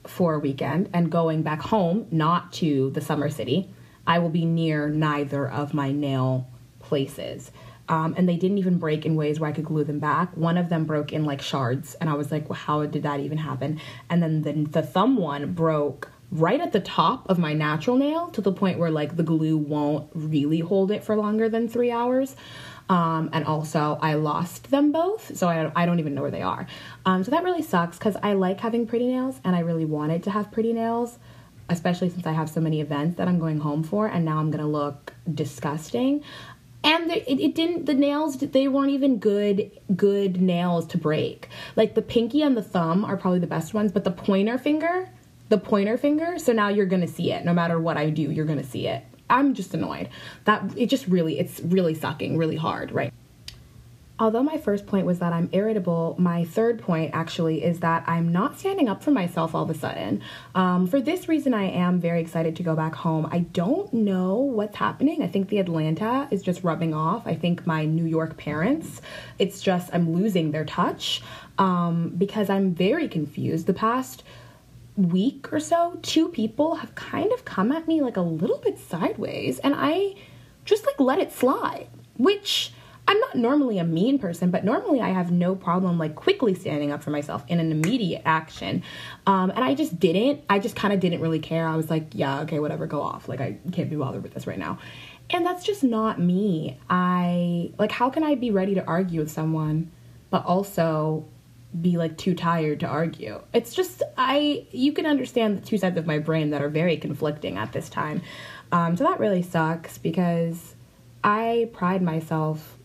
for 0.08 0.34
a 0.34 0.40
weekend 0.40 0.90
and 0.94 1.12
going 1.12 1.42
back 1.42 1.62
home, 1.62 2.08
not 2.12 2.54
to 2.54 2.90
the 2.92 3.02
summer 3.02 3.30
city, 3.30 3.70
I 4.08 4.20
will 4.20 4.30
be 4.30 4.46
near 4.46 4.90
neither 4.90 5.48
of 5.48 5.74
my 5.74 5.92
nail 5.92 6.48
places. 6.80 7.52
Um, 7.88 8.14
and 8.18 8.30
they 8.30 8.36
didn't 8.36 8.60
even 8.60 8.78
break 8.78 9.06
in 9.06 9.16
ways 9.16 9.40
where 9.40 9.50
I 9.50 9.54
could 9.54 9.66
glue 9.66 9.84
them 9.84 10.00
back. 10.00 10.36
One 10.38 10.58
of 10.58 10.70
them 10.70 10.86
broke 10.86 11.12
in 11.12 11.26
like 11.26 11.42
shards, 11.42 11.96
and 11.96 12.10
I 12.10 12.14
was 12.14 12.32
like, 12.32 12.48
well, 12.48 12.58
how 12.58 12.86
did 12.86 13.04
that 13.04 13.20
even 13.20 13.40
happen? 13.40 13.82
And 14.10 14.22
then 14.22 14.42
the, 14.44 14.54
the 14.54 14.84
thumb 14.84 15.18
one 15.18 15.54
broke 15.54 16.12
right 16.32 16.62
at 16.62 16.72
the 16.72 16.80
top 16.80 17.28
of 17.30 17.40
my 17.40 17.54
natural 17.54 17.98
nail 17.98 18.28
to 18.30 18.42
the 18.42 18.52
point 18.52 18.78
where 18.78 18.92
like 18.92 19.16
the 19.16 19.24
glue 19.24 19.58
won't 19.58 20.10
really 20.14 20.60
hold 20.60 20.92
it 20.92 21.04
for 21.04 21.16
longer 21.16 21.50
than 21.50 21.68
three 21.68 21.92
hours. 21.92 22.36
Um, 22.90 23.30
and 23.34 23.46
also, 23.46 24.00
I 24.02 24.16
lost 24.16 24.72
them 24.72 24.92
both, 24.92 25.38
so 25.38 25.48
I, 25.48 25.72
I 25.76 25.86
don't 25.86 26.00
even 26.00 26.16
know 26.16 26.24
where 26.24 26.32
they 26.32 26.42
are. 26.42 26.66
Um, 27.06 27.24
so 27.24 27.30
that 27.32 27.44
really 27.44 27.62
sucks 27.62 28.00
because 28.00 28.18
I 28.24 28.34
like 28.34 28.60
having 28.60 28.88
pretty 28.88 29.08
nails, 29.08 29.40
and 29.44 29.56
I 29.56 29.60
really 29.60 29.86
wanted 29.86 30.24
to 30.24 30.32
have 30.32 30.52
pretty 30.52 30.74
nails, 30.74 31.20
especially 31.70 32.10
since 32.10 32.26
I 32.26 32.32
have 32.32 32.50
so 32.50 32.60
many 32.60 32.82
events 32.82 33.18
that 33.18 33.28
I'm 33.28 33.38
going 33.38 33.60
home 33.60 33.84
for, 33.84 34.08
and 34.08 34.26
now 34.26 34.40
I'm 34.40 34.50
gonna 34.50 34.68
look 34.68 35.14
disgusting. 35.32 36.24
And 36.84 37.12
it, 37.12 37.28
it 37.28 37.56
didn't 37.56 37.86
the 37.86 37.94
nails 37.94 38.38
they 38.38 38.68
weren't 38.68 38.92
even 38.92 39.20
good 39.20 39.70
good 39.96 40.42
nails 40.42 40.88
to 40.88 40.98
break. 40.98 41.50
Like 41.76 41.94
the 41.94 42.02
pinky 42.02 42.42
and 42.42 42.58
the 42.58 42.64
thumb 42.64 43.06
are 43.06 43.18
probably 43.18 43.40
the 43.40 43.48
best 43.48 43.74
ones 43.74 43.92
but 43.92 44.06
the 44.06 44.12
pointer 44.12 44.58
finger 44.58 45.10
the 45.50 45.58
pointer 45.58 45.98
finger 45.98 46.40
so 46.40 46.54
now 46.54 46.70
you're 46.70 46.86
gonna 46.86 47.08
see 47.08 47.34
it. 47.34 47.44
No 47.44 47.54
matter 47.54 47.78
what 47.80 47.98
i 47.98 48.10
do 48.10 48.32
you're 48.32 48.46
gonna 48.46 48.64
see 48.64 48.88
it 48.88 49.04
i'm 49.30 49.54
just 49.54 49.74
annoyed 49.74 50.10
that 50.46 50.64
it 50.76 50.88
just 50.88 51.08
really 51.08 51.40
it's 51.40 51.60
really 51.62 51.94
sucking 51.94 52.38
really 52.38 52.58
hard 52.58 52.92
right 52.92 53.14
Although 54.20 54.44
my 54.44 54.58
first 54.58 54.86
point 54.86 55.06
was 55.06 55.20
that 55.20 55.32
I'm 55.32 55.50
irritable, 55.54 56.16
my 56.20 56.44
third 56.44 56.82
point 56.82 57.12
actually 57.14 57.64
is 57.64 57.80
that 57.80 58.04
I'm 58.06 58.34
not 58.34 58.60
standing 58.60 58.90
up 58.90 59.02
for 59.02 59.12
myself 59.12 59.56
all 59.56 59.64
of 59.64 59.70
a 59.70 59.74
sudden. 59.74 60.22
Um, 60.54 60.88
for 60.88 61.00
this 61.00 61.30
reason, 61.30 61.54
I 61.54 61.70
am 61.70 62.02
very 62.02 62.20
excited 62.20 62.58
to 62.58 62.64
go 62.64 62.76
back 62.76 62.94
home. 62.94 63.30
I 63.32 63.40
don't 63.40 63.92
know 63.94 64.36
what's 64.36 64.76
happening. 64.76 65.24
I 65.24 65.28
think 65.28 65.48
the 65.48 65.60
Atlanta 65.60 66.28
is 66.32 66.44
just 66.44 66.66
rubbing 66.66 66.94
off. 66.94 67.26
I 67.26 67.36
think 67.36 67.66
my 67.66 67.86
New 67.86 68.06
York 68.06 68.36
parents, 68.36 69.02
it's 69.40 69.62
just 69.62 69.90
I'm 69.94 70.12
losing 70.12 70.52
their 70.52 70.66
touch 70.66 71.22
um, 71.58 72.10
because 72.18 72.50
I'm 72.50 72.74
very 72.74 73.08
confused. 73.08 73.68
The 73.68 73.74
past 73.74 74.24
week 75.00 75.52
or 75.54 75.60
so, 75.60 75.98
two 76.02 76.30
people 76.30 76.76
have 76.76 76.94
kind 76.96 77.32
of 77.32 77.46
come 77.46 77.72
at 77.72 77.88
me 77.88 78.02
like 78.02 78.18
a 78.18 78.22
little 78.22 78.58
bit 78.58 78.78
sideways, 78.78 79.60
and 79.60 79.74
I 79.76 80.16
just 80.66 80.86
like 80.86 81.00
let 81.00 81.20
it 81.20 81.32
slide, 81.32 81.88
which 82.18 82.72
I'm 83.10 83.20
not 83.20 83.34
normally 83.34 83.80
a 83.80 83.84
mean 83.84 84.20
person, 84.20 84.52
but 84.52 84.64
normally 84.64 85.02
I 85.02 85.10
have 85.10 85.32
no 85.32 85.56
problem 85.56 85.98
like 85.98 86.14
quickly 86.14 86.54
standing 86.54 86.92
up 86.92 87.02
for 87.02 87.10
myself 87.10 87.44
in 87.48 87.60
an 87.60 87.72
immediate 87.72 88.22
action. 88.24 88.84
Um, 89.26 89.50
and 89.50 89.64
I 89.64 89.74
just 89.74 90.00
didn't. 90.00 90.44
I 90.48 90.60
just 90.60 90.76
kind 90.76 90.94
of 90.94 91.00
didn't 91.00 91.20
really 91.20 91.40
care. 91.40 91.68
I 91.68 91.76
was 91.76 91.90
like, 91.90 92.10
yeah, 92.14 92.42
okay, 92.42 92.60
whatever, 92.60 92.86
go 92.86 93.02
off. 93.02 93.28
Like, 93.28 93.42
I 93.42 93.58
can't 93.72 93.90
be 93.90 93.96
bothered 93.96 94.22
with 94.22 94.36
this 94.36 94.46
right 94.46 94.60
now. 94.60 94.78
And 95.32 95.44
that's 95.44 95.66
just 95.66 95.84
not 95.84 96.20
me. 96.20 96.78
I, 96.88 97.72
like, 97.80 97.92
how 97.92 98.12
can 98.12 98.24
I 98.24 98.36
be 98.36 98.52
ready 98.52 98.76
to 98.76 98.86
argue 98.86 99.22
with 99.22 99.32
someone, 99.32 99.90
but 100.30 100.46
also 100.46 101.26
be 101.82 101.98
like 101.98 102.18
too 102.18 102.36
tired 102.36 102.80
to 102.82 102.88
argue? 102.88 103.42
It's 103.54 103.74
just, 103.74 104.02
I, 104.18 104.66
you 104.72 104.92
can 104.94 105.06
understand 105.06 105.58
the 105.58 105.66
two 105.66 105.78
sides 105.78 105.98
of 105.98 106.06
my 106.06 106.20
brain 106.20 106.50
that 106.52 106.62
are 106.62 106.70
very 106.70 106.98
conflicting 106.98 107.58
at 107.58 107.74
this 107.74 107.90
time. 107.90 108.22
Um, 108.72 108.98
so 108.98 109.04
that 109.04 109.20
really 109.20 109.42
sucks 109.42 109.98
because 109.98 110.76
I 111.24 111.70
pride 111.74 112.02
myself 112.02 112.76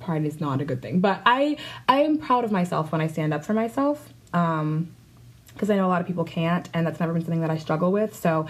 pride 0.00 0.24
is 0.24 0.40
not 0.40 0.60
a 0.60 0.64
good 0.64 0.82
thing, 0.82 1.00
but 1.00 1.20
I 1.26 1.56
I 1.86 2.00
am 2.00 2.16
proud 2.18 2.44
of 2.44 2.50
myself 2.50 2.90
when 2.90 3.00
I 3.02 3.06
stand 3.06 3.34
up 3.34 3.44
for 3.44 3.52
myself. 3.52 4.12
Um, 4.32 4.94
because 5.52 5.68
I 5.68 5.76
know 5.76 5.86
a 5.86 5.88
lot 5.88 6.00
of 6.00 6.06
people 6.06 6.24
can't, 6.24 6.70
and 6.72 6.86
that's 6.86 7.00
never 7.00 7.12
been 7.12 7.22
something 7.22 7.42
that 7.42 7.50
I 7.50 7.58
struggle 7.58 7.92
with. 7.92 8.16
So 8.16 8.46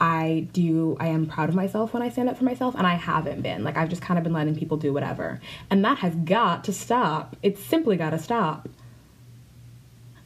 I 0.00 0.48
do, 0.52 0.96
I 0.98 1.08
am 1.08 1.26
proud 1.26 1.48
of 1.48 1.54
myself 1.54 1.92
when 1.92 2.02
I 2.02 2.08
stand 2.08 2.28
up 2.28 2.36
for 2.36 2.42
myself, 2.42 2.74
and 2.74 2.84
I 2.84 2.94
haven't 2.94 3.42
been. 3.42 3.62
Like, 3.62 3.76
I've 3.76 3.88
just 3.88 4.02
kind 4.02 4.18
of 4.18 4.24
been 4.24 4.32
letting 4.32 4.56
people 4.56 4.76
do 4.76 4.92
whatever. 4.92 5.40
And 5.70 5.84
that 5.84 5.98
has 5.98 6.16
got 6.16 6.64
to 6.64 6.72
stop. 6.72 7.36
It's 7.42 7.62
simply 7.62 7.96
got 7.96 8.10
to 8.10 8.18
stop. 8.18 8.68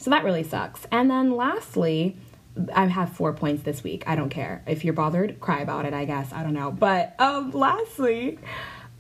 So 0.02 0.10
that 0.10 0.24
really 0.24 0.42
sucks. 0.42 0.84
And 0.90 1.08
then 1.08 1.36
lastly, 1.36 2.16
I 2.74 2.86
have 2.86 3.12
four 3.12 3.32
points 3.32 3.62
this 3.62 3.84
week. 3.84 4.02
I 4.08 4.16
don't 4.16 4.30
care. 4.30 4.64
If 4.66 4.84
you're 4.84 4.94
bothered, 4.94 5.40
cry 5.40 5.60
about 5.60 5.86
it, 5.86 5.94
I 5.94 6.04
guess. 6.06 6.32
I 6.32 6.42
don't 6.42 6.54
know. 6.54 6.72
But 6.72 7.14
um, 7.20 7.50
lastly, 7.54 8.40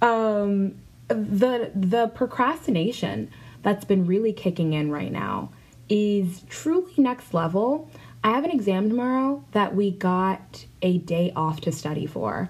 um, 0.00 0.76
the 1.08 1.72
the 1.74 2.06
procrastination 2.14 3.30
that's 3.62 3.84
been 3.84 4.06
really 4.06 4.32
kicking 4.32 4.74
in 4.74 4.92
right 4.92 5.10
now 5.10 5.50
is 5.88 6.42
truly 6.48 6.94
next 6.98 7.34
level. 7.34 7.90
I 8.22 8.30
have 8.30 8.44
an 8.44 8.52
exam 8.52 8.88
tomorrow 8.88 9.44
that 9.50 9.74
we 9.74 9.90
got 9.90 10.66
a 10.82 10.98
day 10.98 11.32
off 11.34 11.60
to 11.62 11.72
study 11.72 12.06
for. 12.06 12.48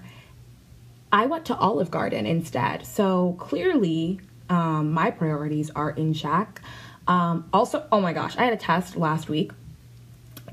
I 1.11 1.25
went 1.25 1.45
to 1.45 1.55
Olive 1.55 1.89
Garden 1.89 2.27
instead. 2.27 2.85
So 2.85 3.35
clearly, 3.39 4.21
um, 4.47 4.91
my 4.91 5.09
priorities 5.09 5.71
are 5.71 5.89
in 5.89 6.13
check. 6.13 6.61
Um, 7.07 7.49
also, 7.51 7.85
oh 7.91 7.99
my 7.99 8.13
gosh, 8.13 8.37
I 8.37 8.43
had 8.43 8.53
a 8.53 8.57
test 8.57 8.95
last 8.95 9.29
week 9.29 9.51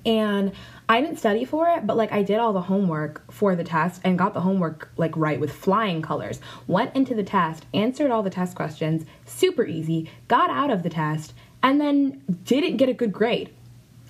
and 0.05 0.53
I 0.89 1.01
didn't 1.01 1.19
study 1.19 1.45
for 1.45 1.69
it, 1.69 1.87
but 1.87 1.97
like 1.97 2.11
I 2.11 2.23
did 2.23 2.39
all 2.39 2.53
the 2.53 2.63
homework 2.63 3.31
for 3.31 3.55
the 3.55 3.65
test 3.65 4.01
and 4.05 4.19
got 4.19 4.35
the 4.35 4.41
homework 4.41 4.91
like 4.97 5.17
right 5.17 5.39
with 5.39 5.53
flying 5.53 6.03
colors. 6.03 6.41
Went 6.67 6.97
into 6.97 7.15
the 7.15 7.23
test, 7.23 7.67
answered 7.73 8.11
all 8.11 8.23
the 8.23 8.31
test 8.31 8.57
questions, 8.57 9.05
super 9.25 9.65
easy, 9.65 10.11
got 10.27 10.51
out 10.51 10.71
of 10.71 10.83
the 10.83 10.91
test, 10.91 11.33
and 11.63 11.81
then 11.81 12.23
didn't 12.45 12.77
get 12.77 12.89
a 12.89 12.93
good 12.93 13.13
grade. 13.13 13.51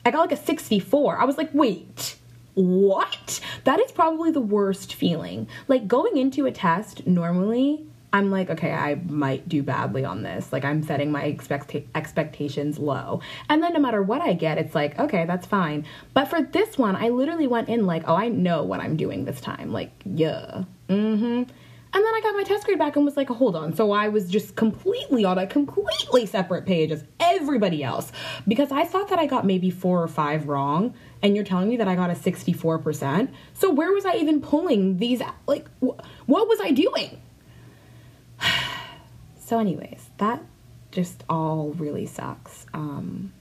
I 0.05 0.11
got 0.11 0.21
like 0.21 0.33
a 0.33 0.43
64. 0.43 1.19
I 1.19 1.25
was 1.25 1.37
like, 1.37 1.51
wait, 1.53 2.17
what? 2.55 3.41
That 3.65 3.81
is 3.81 3.93
probably 3.93 4.31
the 4.31 4.41
worst 4.41 4.95
feeling. 4.95 5.49
Like 5.69 5.87
going 5.87 6.17
into 6.17 6.47
a 6.47 6.53
test 6.53 7.07
normally 7.07 7.85
I'm 8.13 8.31
like, 8.31 8.51
okay, 8.51 8.73
I 8.73 8.97
might 8.97 9.49
do 9.49 9.63
badly 9.63 10.05
on 10.05 10.23
this. 10.23 10.53
Like, 10.53 10.65
I'm 10.65 10.83
setting 10.83 11.13
my 11.13 11.25
expect- 11.25 11.77
expectations 11.95 12.79
low. 12.79 13.21
And 13.49 13.63
then 13.63 13.73
no 13.73 13.79
matter 13.79 14.03
what 14.03 14.21
I 14.21 14.33
get, 14.33 14.59
it's 14.59 14.75
like, 14.75 14.99
okay, 14.99 15.25
that's 15.27 15.47
fine. 15.47 15.87
But 16.13 16.27
for 16.27 16.43
this 16.43 16.77
one, 16.77 16.97
I 16.97 17.11
literally 17.11 17.47
went 17.47 17.69
in 17.69 17.87
like, 17.87 18.03
oh, 18.07 18.17
I 18.17 18.29
know 18.29 18.65
what 18.65 18.81
I'm 18.81 18.97
doing 18.97 19.25
this 19.25 19.41
time. 19.41 19.73
Like, 19.73 19.93
yeah. 20.05 20.65
Mm 20.89 21.19
hmm. 21.19 21.43
And 21.93 22.05
then 22.05 22.15
I 22.15 22.21
got 22.23 22.37
my 22.37 22.45
test 22.45 22.67
grade 22.67 22.79
back 22.79 22.95
and 22.95 23.05
was 23.05 23.17
like, 23.17 23.29
hold 23.29 23.57
on. 23.57 23.75
So 23.75 23.91
I 23.91 24.09
was 24.09 24.29
just 24.29 24.55
completely 24.55 25.25
on 25.25 25.39
a 25.39 25.47
completely 25.47 26.25
separate 26.25 26.65
page 26.65 26.93
as 26.93 27.03
everybody 27.19 27.83
else 27.83 28.13
because 28.47 28.71
I 28.71 28.85
thought 28.85 29.09
that 29.09 29.19
I 29.19 29.27
got 29.27 29.45
maybe 29.45 29.71
four 29.71 30.01
or 30.01 30.07
five 30.07 30.47
wrong. 30.47 30.95
And 31.21 31.35
you're 31.35 31.45
telling 31.45 31.69
me 31.69 31.77
that 31.79 31.89
I 31.89 31.97
got 31.97 32.11
a 32.11 32.15
64%. 32.15 33.29
So 33.55 33.73
where 33.73 33.93
was 33.93 34.05
I 34.05 34.15
even 34.15 34.41
pulling 34.41 34.99
these? 34.99 35.21
Like, 35.49 35.67
wh- 35.81 35.99
what 36.27 36.47
was 36.47 36.61
I 36.63 36.71
doing? 36.71 37.21
So, 39.51 39.59
anyways, 39.59 40.11
that 40.19 40.41
just 40.93 41.25
all 41.29 41.75
really 41.77 42.07
sucks. 42.07 42.67
Um, 42.73 43.33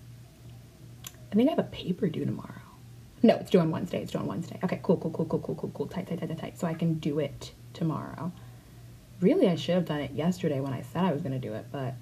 I 1.31 1.35
think 1.35 1.47
I 1.47 1.51
have 1.51 1.59
a 1.59 1.69
paper 1.69 2.07
due 2.07 2.25
tomorrow. 2.25 2.49
No, 3.21 3.35
it's 3.35 3.51
due 3.51 3.59
on 3.59 3.69
Wednesday. 3.69 4.01
It's 4.01 4.11
due 4.11 4.17
on 4.17 4.25
Wednesday. 4.25 4.59
Okay, 4.63 4.79
cool, 4.81 4.97
cool, 4.97 5.11
cool, 5.11 5.25
cool, 5.25 5.39
cool, 5.39 5.53
cool, 5.53 5.71
cool. 5.71 5.85
Tight, 5.85 6.07
tight, 6.07 6.19
tight, 6.19 6.29
tight, 6.29 6.39
tight. 6.39 6.59
So 6.59 6.65
I 6.65 6.73
can 6.73 6.95
do 6.95 7.19
it 7.19 7.51
tomorrow. 7.75 8.31
Really, 9.21 9.47
I 9.49 9.55
should 9.55 9.75
have 9.75 9.85
done 9.85 9.99
it 9.99 10.09
yesterday 10.13 10.59
when 10.59 10.73
I 10.73 10.81
said 10.81 11.03
I 11.03 11.11
was 11.11 11.21
going 11.21 11.39
to 11.39 11.47
do 11.47 11.53
it, 11.53 11.67
but 11.71 11.93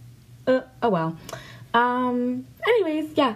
uh, 0.47 0.61
oh 0.81 0.89
well. 0.89 1.17
Um, 1.73 2.47
anyways, 2.65 3.09
yeah, 3.15 3.35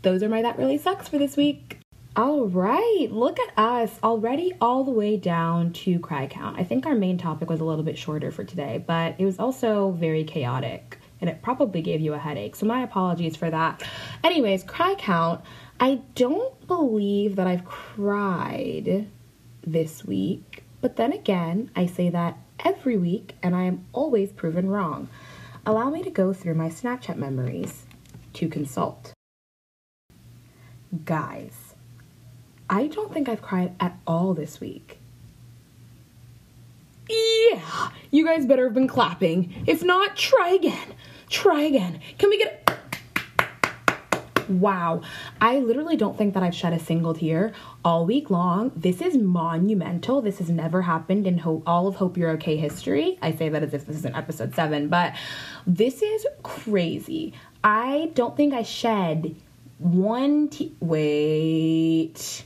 those 0.00 0.22
are 0.22 0.30
my 0.30 0.40
That 0.40 0.56
Really 0.56 0.78
Sucks 0.78 1.08
for 1.08 1.18
this 1.18 1.36
week. 1.36 1.78
All 2.16 2.46
right, 2.46 3.08
look 3.10 3.38
at 3.38 3.58
us 3.58 3.98
already 4.02 4.54
all 4.58 4.84
the 4.84 4.90
way 4.90 5.18
down 5.18 5.74
to 5.74 5.98
cry 5.98 6.26
count. 6.26 6.58
I 6.58 6.64
think 6.64 6.86
our 6.86 6.94
main 6.94 7.18
topic 7.18 7.50
was 7.50 7.60
a 7.60 7.64
little 7.64 7.84
bit 7.84 7.98
shorter 7.98 8.30
for 8.30 8.42
today, 8.42 8.82
but 8.86 9.16
it 9.18 9.26
was 9.26 9.38
also 9.38 9.90
very 9.90 10.24
chaotic 10.24 10.98
and 11.20 11.28
it 11.28 11.42
probably 11.42 11.82
gave 11.82 12.00
you 12.00 12.14
a 12.14 12.18
headache. 12.18 12.56
So 12.56 12.64
my 12.64 12.82
apologies 12.82 13.36
for 13.36 13.50
that. 13.50 13.82
Anyways, 14.24 14.62
cry 14.64 14.94
count. 14.94 15.42
I 15.78 16.00
don't 16.14 16.66
believe 16.66 17.36
that 17.36 17.46
I've 17.46 17.66
cried 17.66 19.08
this 19.66 20.02
week, 20.02 20.64
but 20.80 20.96
then 20.96 21.12
again, 21.12 21.70
I 21.76 21.84
say 21.84 22.08
that 22.08 22.38
every 22.64 22.96
week 22.96 23.34
and 23.42 23.54
I 23.54 23.64
am 23.64 23.84
always 23.92 24.32
proven 24.32 24.70
wrong. 24.70 25.10
Allow 25.66 25.90
me 25.90 26.02
to 26.02 26.10
go 26.10 26.32
through 26.32 26.54
my 26.54 26.70
Snapchat 26.70 27.16
memories 27.16 27.84
to 28.32 28.48
consult. 28.48 29.12
Guys, 31.04 31.65
I 32.68 32.88
don't 32.88 33.12
think 33.12 33.28
I've 33.28 33.42
cried 33.42 33.74
at 33.80 33.96
all 34.06 34.34
this 34.34 34.60
week. 34.60 34.98
Yeah, 37.08 37.90
you 38.10 38.24
guys 38.24 38.46
better 38.46 38.64
have 38.64 38.74
been 38.74 38.88
clapping. 38.88 39.64
If 39.66 39.84
not, 39.84 40.16
try 40.16 40.50
again. 40.50 40.94
Try 41.28 41.62
again. 41.62 42.00
Can 42.18 42.30
we 42.30 42.38
get 42.38 42.66
Wow. 44.48 45.02
I 45.40 45.58
literally 45.58 45.96
don't 45.96 46.16
think 46.16 46.34
that 46.34 46.42
I've 46.42 46.54
shed 46.54 46.72
a 46.72 46.78
single 46.78 47.14
tear 47.14 47.52
all 47.84 48.06
week 48.06 48.30
long. 48.30 48.70
This 48.76 49.00
is 49.00 49.16
monumental. 49.16 50.22
This 50.22 50.38
has 50.38 50.48
never 50.48 50.82
happened 50.82 51.26
in 51.26 51.38
Hope, 51.38 51.64
all 51.66 51.88
of 51.88 51.96
Hope 51.96 52.16
You're 52.16 52.30
Okay 52.32 52.56
history. 52.56 53.18
I 53.20 53.32
say 53.32 53.48
that 53.48 53.62
as 53.62 53.74
if 53.74 53.86
this 53.86 53.96
is 53.96 54.04
an 54.04 54.14
episode 54.14 54.54
seven, 54.54 54.88
but 54.88 55.14
this 55.66 56.00
is 56.02 56.26
crazy. 56.42 57.32
I 57.64 58.12
don't 58.14 58.36
think 58.36 58.54
I 58.54 58.62
shed 58.62 59.34
one 59.78 60.48
te- 60.48 60.76
Wait. 60.80 62.44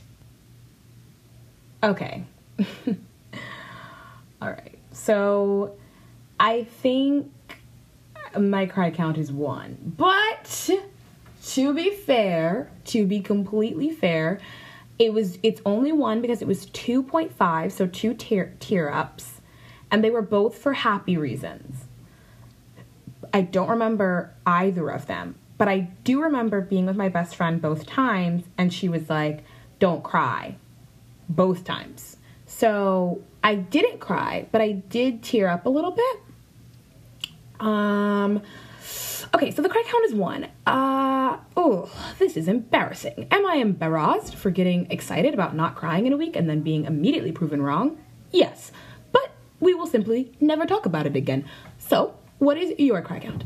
Okay. 1.83 2.23
all 4.41 4.49
right. 4.49 4.77
So 4.91 5.75
I 6.39 6.63
think 6.63 7.31
my 8.39 8.65
cry 8.65 8.91
count 8.91 9.17
is 9.17 9.31
one. 9.31 9.93
But 9.97 10.79
to 11.47 11.73
be 11.73 11.91
fair, 11.91 12.69
to 12.85 13.05
be 13.05 13.19
completely 13.19 13.89
fair, 13.89 14.39
it 14.99 15.13
was 15.13 15.39
it's 15.41 15.61
only 15.65 15.91
one 15.91 16.21
because 16.21 16.41
it 16.41 16.47
was 16.47 16.67
2.5, 16.67 17.71
so 17.71 17.87
two 17.87 18.13
tear 18.13 18.53
tear 18.59 18.93
ups, 18.93 19.41
and 19.89 20.03
they 20.03 20.11
were 20.11 20.21
both 20.21 20.57
for 20.57 20.73
happy 20.73 21.17
reasons. 21.17 21.85
I 23.33 23.41
don't 23.41 23.69
remember 23.69 24.33
either 24.45 24.89
of 24.89 25.07
them, 25.07 25.35
but 25.57 25.67
I 25.67 25.89
do 26.03 26.21
remember 26.21 26.61
being 26.61 26.85
with 26.85 26.97
my 26.97 27.09
best 27.09 27.35
friend 27.35 27.61
both 27.61 27.87
times 27.87 28.43
and 28.57 28.71
she 28.71 28.89
was 28.89 29.09
like, 29.09 29.43
"Don't 29.79 30.03
cry." 30.03 30.57
Both 31.29 31.63
times. 31.63 32.17
So, 32.45 33.21
I 33.43 33.55
didn't 33.55 33.99
cry, 33.99 34.47
but 34.51 34.61
I 34.61 34.73
did 34.73 35.23
tear 35.23 35.47
up 35.47 35.65
a 35.65 35.69
little 35.69 35.91
bit. 35.91 36.19
Um 37.59 38.41
Okay, 39.33 39.51
so 39.51 39.61
the 39.61 39.69
cry 39.69 39.83
count 39.87 40.03
is 40.05 40.13
one. 40.13 40.47
Uh, 40.67 41.37
oh, 41.55 41.89
this 42.19 42.35
is 42.35 42.49
embarrassing. 42.49 43.27
Am 43.31 43.45
I 43.45 43.55
embarrassed 43.55 44.35
for 44.35 44.49
getting 44.49 44.91
excited 44.91 45.33
about 45.33 45.55
not 45.55 45.75
crying 45.75 46.05
in 46.05 46.11
a 46.11 46.17
week 46.17 46.35
and 46.35 46.49
then 46.49 46.61
being 46.61 46.83
immediately 46.83 47.31
proven 47.31 47.61
wrong? 47.61 47.97
Yes, 48.31 48.73
but 49.13 49.31
we 49.61 49.73
will 49.73 49.87
simply 49.87 50.33
never 50.41 50.65
talk 50.65 50.85
about 50.85 51.05
it 51.05 51.15
again. 51.15 51.45
So, 51.79 52.15
what 52.39 52.57
is 52.57 52.77
your 52.77 53.01
cry 53.01 53.19
count? 53.19 53.45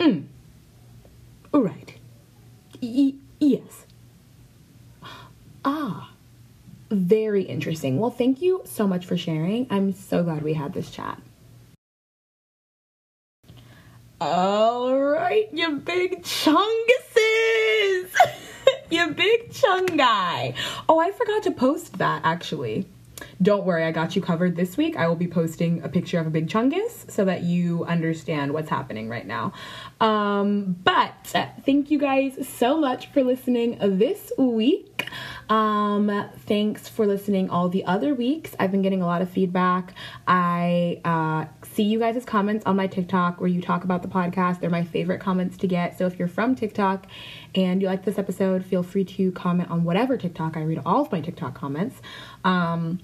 Hmm. 0.00 0.22
Right. 1.52 1.94
Y- 2.82 3.14
yes. 3.38 3.86
Ah. 5.64 6.09
Very 6.90 7.44
interesting. 7.44 7.98
Well, 7.98 8.10
thank 8.10 8.42
you 8.42 8.62
so 8.64 8.86
much 8.86 9.06
for 9.06 9.16
sharing. 9.16 9.66
I'm 9.70 9.92
so 9.92 10.24
glad 10.24 10.42
we 10.42 10.54
had 10.54 10.72
this 10.72 10.90
chat. 10.90 11.20
All 14.20 14.94
right, 14.94 15.48
you 15.52 15.76
big 15.76 16.22
chunguses! 16.22 18.14
you 18.90 19.10
big 19.12 19.52
chung 19.52 19.86
guy. 19.86 20.52
Oh, 20.88 20.98
I 20.98 21.12
forgot 21.12 21.44
to 21.44 21.52
post 21.52 21.96
that 21.98 22.22
actually. 22.24 22.86
Don't 23.40 23.64
worry, 23.64 23.84
I 23.84 23.92
got 23.92 24.16
you 24.16 24.20
covered 24.20 24.56
this 24.56 24.76
week. 24.76 24.96
I 24.96 25.08
will 25.08 25.16
be 25.16 25.26
posting 25.26 25.82
a 25.82 25.88
picture 25.88 26.18
of 26.18 26.26
a 26.26 26.30
big 26.30 26.48
chungus 26.48 27.10
so 27.10 27.24
that 27.24 27.42
you 27.42 27.84
understand 27.86 28.52
what's 28.52 28.68
happening 28.68 29.08
right 29.08 29.26
now. 29.26 29.54
Um, 30.00 30.76
but 30.84 31.14
thank 31.64 31.90
you 31.90 31.98
guys 31.98 32.46
so 32.46 32.78
much 32.78 33.06
for 33.08 33.22
listening 33.22 33.78
this 33.80 34.32
week. 34.36 34.89
Um, 35.50 36.30
thanks 36.46 36.88
for 36.88 37.06
listening 37.06 37.50
all 37.50 37.68
the 37.68 37.84
other 37.84 38.14
weeks. 38.14 38.54
I've 38.60 38.70
been 38.70 38.82
getting 38.82 39.02
a 39.02 39.06
lot 39.06 39.20
of 39.20 39.28
feedback. 39.28 39.94
I 40.26 41.00
uh, 41.04 41.46
see 41.66 41.82
you 41.82 41.98
guys' 41.98 42.24
comments 42.24 42.64
on 42.66 42.76
my 42.76 42.86
TikTok 42.86 43.40
where 43.40 43.48
you 43.48 43.60
talk 43.60 43.82
about 43.82 44.02
the 44.02 44.08
podcast. 44.08 44.60
They're 44.60 44.70
my 44.70 44.84
favorite 44.84 45.20
comments 45.20 45.56
to 45.58 45.66
get. 45.66 45.98
So 45.98 46.06
if 46.06 46.20
you're 46.20 46.28
from 46.28 46.54
TikTok 46.54 47.06
and 47.56 47.82
you 47.82 47.88
like 47.88 48.04
this 48.04 48.16
episode, 48.16 48.64
feel 48.64 48.84
free 48.84 49.04
to 49.04 49.32
comment 49.32 49.70
on 49.72 49.82
whatever 49.82 50.16
TikTok. 50.16 50.56
I 50.56 50.62
read 50.62 50.80
all 50.86 51.02
of 51.02 51.10
my 51.10 51.20
TikTok 51.20 51.54
comments. 51.54 52.00
Um, 52.44 53.00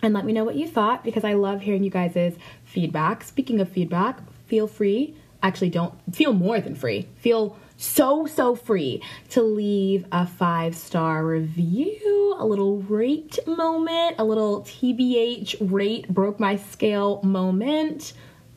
and 0.00 0.14
let 0.14 0.24
me 0.24 0.32
know 0.32 0.44
what 0.44 0.56
you 0.56 0.66
thought 0.66 1.04
because 1.04 1.24
I 1.24 1.34
love 1.34 1.60
hearing 1.60 1.84
you 1.84 1.90
guys' 1.90 2.36
feedback. 2.64 3.22
Speaking 3.22 3.60
of 3.60 3.68
feedback, 3.68 4.20
feel 4.46 4.66
free, 4.66 5.14
actually, 5.42 5.70
don't 5.70 5.94
feel 6.14 6.32
more 6.32 6.58
than 6.58 6.74
free, 6.74 7.08
feel 7.16 7.56
so, 7.82 8.26
so 8.26 8.54
free 8.54 9.02
to 9.30 9.42
leave 9.42 10.06
a 10.12 10.24
five 10.24 10.76
star 10.76 11.26
review, 11.26 12.36
a 12.38 12.46
little 12.46 12.78
rate 12.82 13.40
moment, 13.44 14.16
a 14.18 14.24
little 14.24 14.62
TBH 14.62 15.56
rate 15.60 16.08
broke 16.08 16.38
my 16.38 16.56
scale 16.56 17.20
moment 17.24 18.12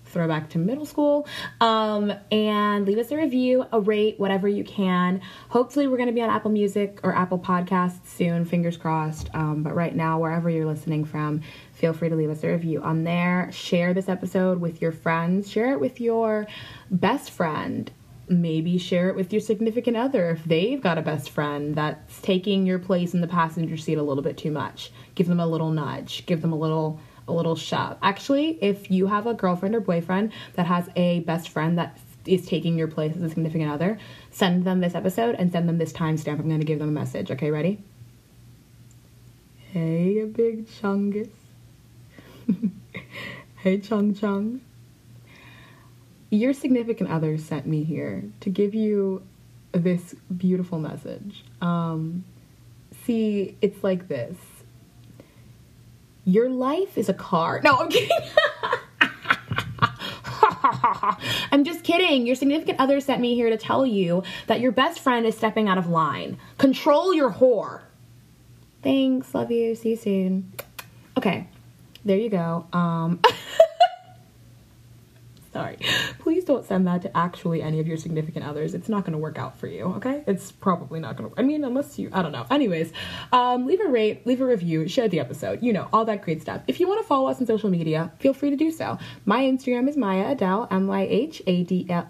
throwback 0.06 0.50
to 0.52 0.60
middle 0.60 0.86
school. 0.86 1.28
Um, 1.60 2.14
and 2.32 2.86
leave 2.86 3.00
us 3.00 3.12
a 3.12 3.18
review, 3.18 3.66
a 3.72 3.82
rate, 3.82 4.20
whatever 4.20 4.48
you 4.48 4.64
can. 4.64 5.22
Hopefully, 5.50 5.88
we're 5.88 5.98
going 5.98 6.08
to 6.08 6.14
be 6.14 6.22
on 6.22 6.30
Apple 6.30 6.52
Music 6.52 7.00
or 7.04 7.14
Apple 7.14 7.40
Podcasts 7.40 8.06
soon, 8.06 8.46
fingers 8.46 8.78
crossed. 8.78 9.30
Um, 9.34 9.64
but 9.64 9.76
right 9.76 9.94
now, 9.96 10.20
wherever 10.20 10.50
you're 10.50 10.68
listening 10.68 11.04
from, 11.04 11.42
feel 11.74 11.94
free 11.94 12.10
to 12.10 12.16
leave 12.16 12.30
us 12.30 12.44
a 12.44 12.48
review 12.48 12.82
on 12.82 13.04
there. 13.04 13.50
Share 13.52 13.94
this 13.94 14.08
episode 14.08 14.62
with 14.62 14.82
your 14.82 14.92
friends, 14.92 15.50
share 15.50 15.74
it 15.74 15.80
with 15.80 16.00
your 16.00 16.48
best 16.92 17.32
friend. 17.32 17.92
Maybe 18.28 18.78
share 18.78 19.10
it 19.10 19.16
with 19.16 19.32
your 19.32 19.40
significant 19.40 19.98
other 19.98 20.32
if 20.32 20.44
they've 20.46 20.82
got 20.82 20.98
a 20.98 21.02
best 21.02 21.30
friend 21.30 21.76
that's 21.76 22.20
taking 22.22 22.66
your 22.66 22.80
place 22.80 23.14
in 23.14 23.22
the 23.22 23.28
passenger 23.28 23.78
seat 23.78 23.98
a 23.98 24.04
little 24.04 24.24
bit 24.24 24.38
too 24.38 24.52
much. 24.52 24.92
Give 25.14 25.28
them 25.28 25.40
a 25.40 25.46
little 25.46 25.70
nudge, 25.70 26.26
give 26.26 26.42
them 26.42 26.52
a 26.52 26.58
little 26.58 27.00
a 27.28 27.34
little 27.34 27.56
shove. 27.56 27.98
Actually, 28.02 28.58
if 28.62 28.92
you 28.92 29.08
have 29.08 29.28
a 29.28 29.34
girlfriend 29.34 29.76
or 29.76 29.80
boyfriend 29.80 30.32
that 30.54 30.66
has 30.68 30.90
a 30.96 31.22
best 31.22 31.50
friend 31.50 31.78
that 31.78 31.98
is 32.26 32.46
taking 32.46 32.78
your 32.78 32.88
place 32.88 33.16
as 33.16 33.22
a 33.22 33.30
significant 33.30 33.72
other, 33.72 33.98
send 34.32 34.64
them 34.64 34.80
this 34.80 34.96
episode 34.96 35.36
and 35.36 35.52
send 35.52 35.68
them 35.70 35.78
this 35.78 35.94
timestamp. 35.94 36.40
I'm 36.40 36.48
going 36.48 36.60
to 36.60 36.66
give 36.66 36.80
them 36.80 36.90
a 36.90 36.92
message. 36.92 37.32
Okay, 37.32 37.52
ready? 37.52 37.80
Hey, 39.72 40.20
a 40.20 40.26
big 40.26 40.68
chungus. 40.68 41.30
hey, 43.58 43.80
chung 43.80 44.14
chung. 44.16 44.62
Your 46.36 46.54
significant 46.54 47.10
other 47.10 47.38
sent 47.38 47.66
me 47.66 47.84
here 47.84 48.24
to 48.42 48.50
give 48.50 48.76
you 48.76 49.24
this 49.72 50.14
beautiful 50.36 50.80
message. 50.80 51.46
Um, 51.62 52.26
see, 53.06 53.56
it's 53.62 53.84
like 53.84 54.10
this 54.10 54.36
your 56.26 56.50
life 56.50 56.98
is 56.98 57.08
a 57.08 57.14
car. 57.14 57.62
No, 57.64 57.78
I'm 57.78 57.90
kidding. 57.90 58.10
I'm 61.52 61.64
just 61.64 61.84
kidding. 61.84 62.26
Your 62.26 62.36
significant 62.36 62.80
other 62.80 63.00
sent 63.00 63.22
me 63.22 63.36
here 63.36 63.52
to 63.52 63.58
tell 63.58 63.86
you 63.86 64.24
that 64.48 64.60
your 64.60 64.72
best 64.72 65.00
friend 65.00 65.26
is 65.26 65.38
stepping 65.38 65.70
out 65.70 65.78
of 65.78 65.88
line. 65.88 66.38
Control 66.58 67.14
your 67.14 67.32
whore. 67.32 67.82
Thanks. 68.82 69.34
Love 69.34 69.52
you. 69.52 69.76
See 69.76 69.92
you 69.92 69.96
soon. 69.96 70.52
Okay. 71.18 71.48
There 72.04 72.18
you 72.18 72.30
go. 72.30 72.66
Um 72.74 73.22
Sorry. 75.56 75.78
Please 76.20 76.44
don't 76.44 76.66
send 76.66 76.86
that 76.86 77.02
to 77.04 77.18
actually 77.18 77.62
any 77.62 77.80
of 77.80 77.88
your 77.88 77.96
significant 77.96 78.44
others. 78.44 78.74
It's 78.74 78.90
not 78.90 79.06
going 79.06 79.14
to 79.14 79.18
work 79.18 79.40
out 79.40 79.58
for 79.58 79.68
you, 79.68 79.86
okay? 79.96 80.22
It's 80.28 80.52
probably 80.52 81.00
not 81.00 81.16
going 81.16 81.30
to. 81.30 81.40
I 81.40 81.44
mean, 81.44 81.64
unless 81.64 81.98
you, 81.98 82.10
I 82.12 82.22
don't 82.24 82.34
know. 82.34 82.46
Anyways, 82.52 82.92
um, 83.32 83.66
leave 83.66 83.80
a 83.80 83.88
rate, 83.88 84.28
leave 84.28 84.42
a 84.42 84.46
review, 84.46 84.90
share 84.90 85.08
the 85.08 85.22
episode, 85.22 85.64
you 85.64 85.72
know, 85.72 85.88
all 85.94 86.04
that 86.04 86.24
great 86.24 86.42
stuff. 86.42 86.62
If 86.68 86.82
you 86.82 86.90
want 86.90 87.02
to 87.04 87.08
follow 87.08 87.30
us 87.30 87.40
on 87.40 87.48
social 87.48 87.70
media, 87.70 88.12
feel 88.20 88.34
free 88.34 88.50
to 88.50 88.58
do 88.58 88.70
so. 88.70 88.98
My 89.24 89.44
Instagram 89.44 89.88
is 89.88 89.96
Myah 89.96 90.34
Adele, 90.34 90.68
M 90.72 90.88
Y 90.88 91.08
H 91.10 91.42
A 91.48 91.64
D 91.64 91.88
L. 91.90 92.10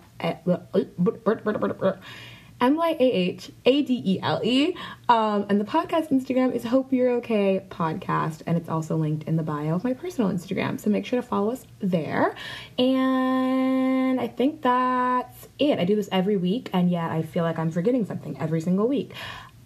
M 2.65 2.75
Y 2.77 2.97
A 2.99 3.03
H 3.03 3.51
A 3.65 3.83
D 3.83 4.01
E 4.03 4.19
L 4.23 4.41
E. 4.43 4.75
Um, 5.07 5.45
and 5.49 5.61
the 5.61 5.65
podcast 5.65 6.09
Instagram 6.09 6.51
is 6.51 6.63
Hope 6.63 6.91
You're 6.91 7.11
Okay 7.17 7.63
Podcast. 7.69 8.41
And 8.47 8.57
it's 8.57 8.69
also 8.69 8.97
linked 8.97 9.27
in 9.27 9.35
the 9.35 9.43
bio 9.43 9.75
of 9.75 9.83
my 9.83 9.93
personal 9.93 10.31
Instagram. 10.31 10.79
So 10.79 10.89
make 10.89 11.05
sure 11.05 11.21
to 11.21 11.27
follow 11.27 11.51
us 11.51 11.63
there. 11.77 12.33
And 12.79 14.19
I 14.19 14.27
think 14.27 14.63
that's 14.63 15.47
it. 15.59 15.77
I 15.77 15.85
do 15.85 15.95
this 15.95 16.09
every 16.11 16.37
week, 16.37 16.71
and 16.73 16.89
yet 16.89 17.11
I 17.11 17.21
feel 17.21 17.43
like 17.43 17.59
I'm 17.59 17.69
forgetting 17.69 18.03
something 18.03 18.35
every 18.39 18.61
single 18.61 18.87
week. 18.87 19.13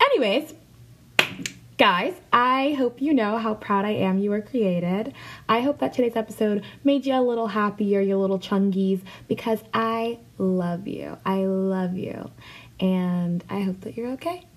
Anyways, 0.01 0.53
Guys, 1.77 2.13
I 2.33 2.73
hope 2.73 3.01
you 3.01 3.13
know 3.13 3.37
how 3.37 3.53
proud 3.53 3.85
I 3.85 3.91
am 3.91 4.17
you 4.17 4.31
were 4.31 4.41
created. 4.41 5.13
I 5.47 5.61
hope 5.61 5.79
that 5.79 5.93
today's 5.93 6.17
episode 6.17 6.65
made 6.83 7.05
you 7.05 7.13
a 7.13 7.23
little 7.23 7.47
happier, 7.47 8.01
you 8.01 8.17
little 8.17 8.37
chungies, 8.37 9.01
because 9.29 9.63
I 9.73 10.19
love 10.37 10.89
you. 10.89 11.17
I 11.25 11.45
love 11.45 11.95
you 11.95 12.31
and 12.79 13.43
I 13.49 13.61
hope 13.61 13.81
that 13.81 13.97
you're 13.97 14.11
okay. 14.13 14.48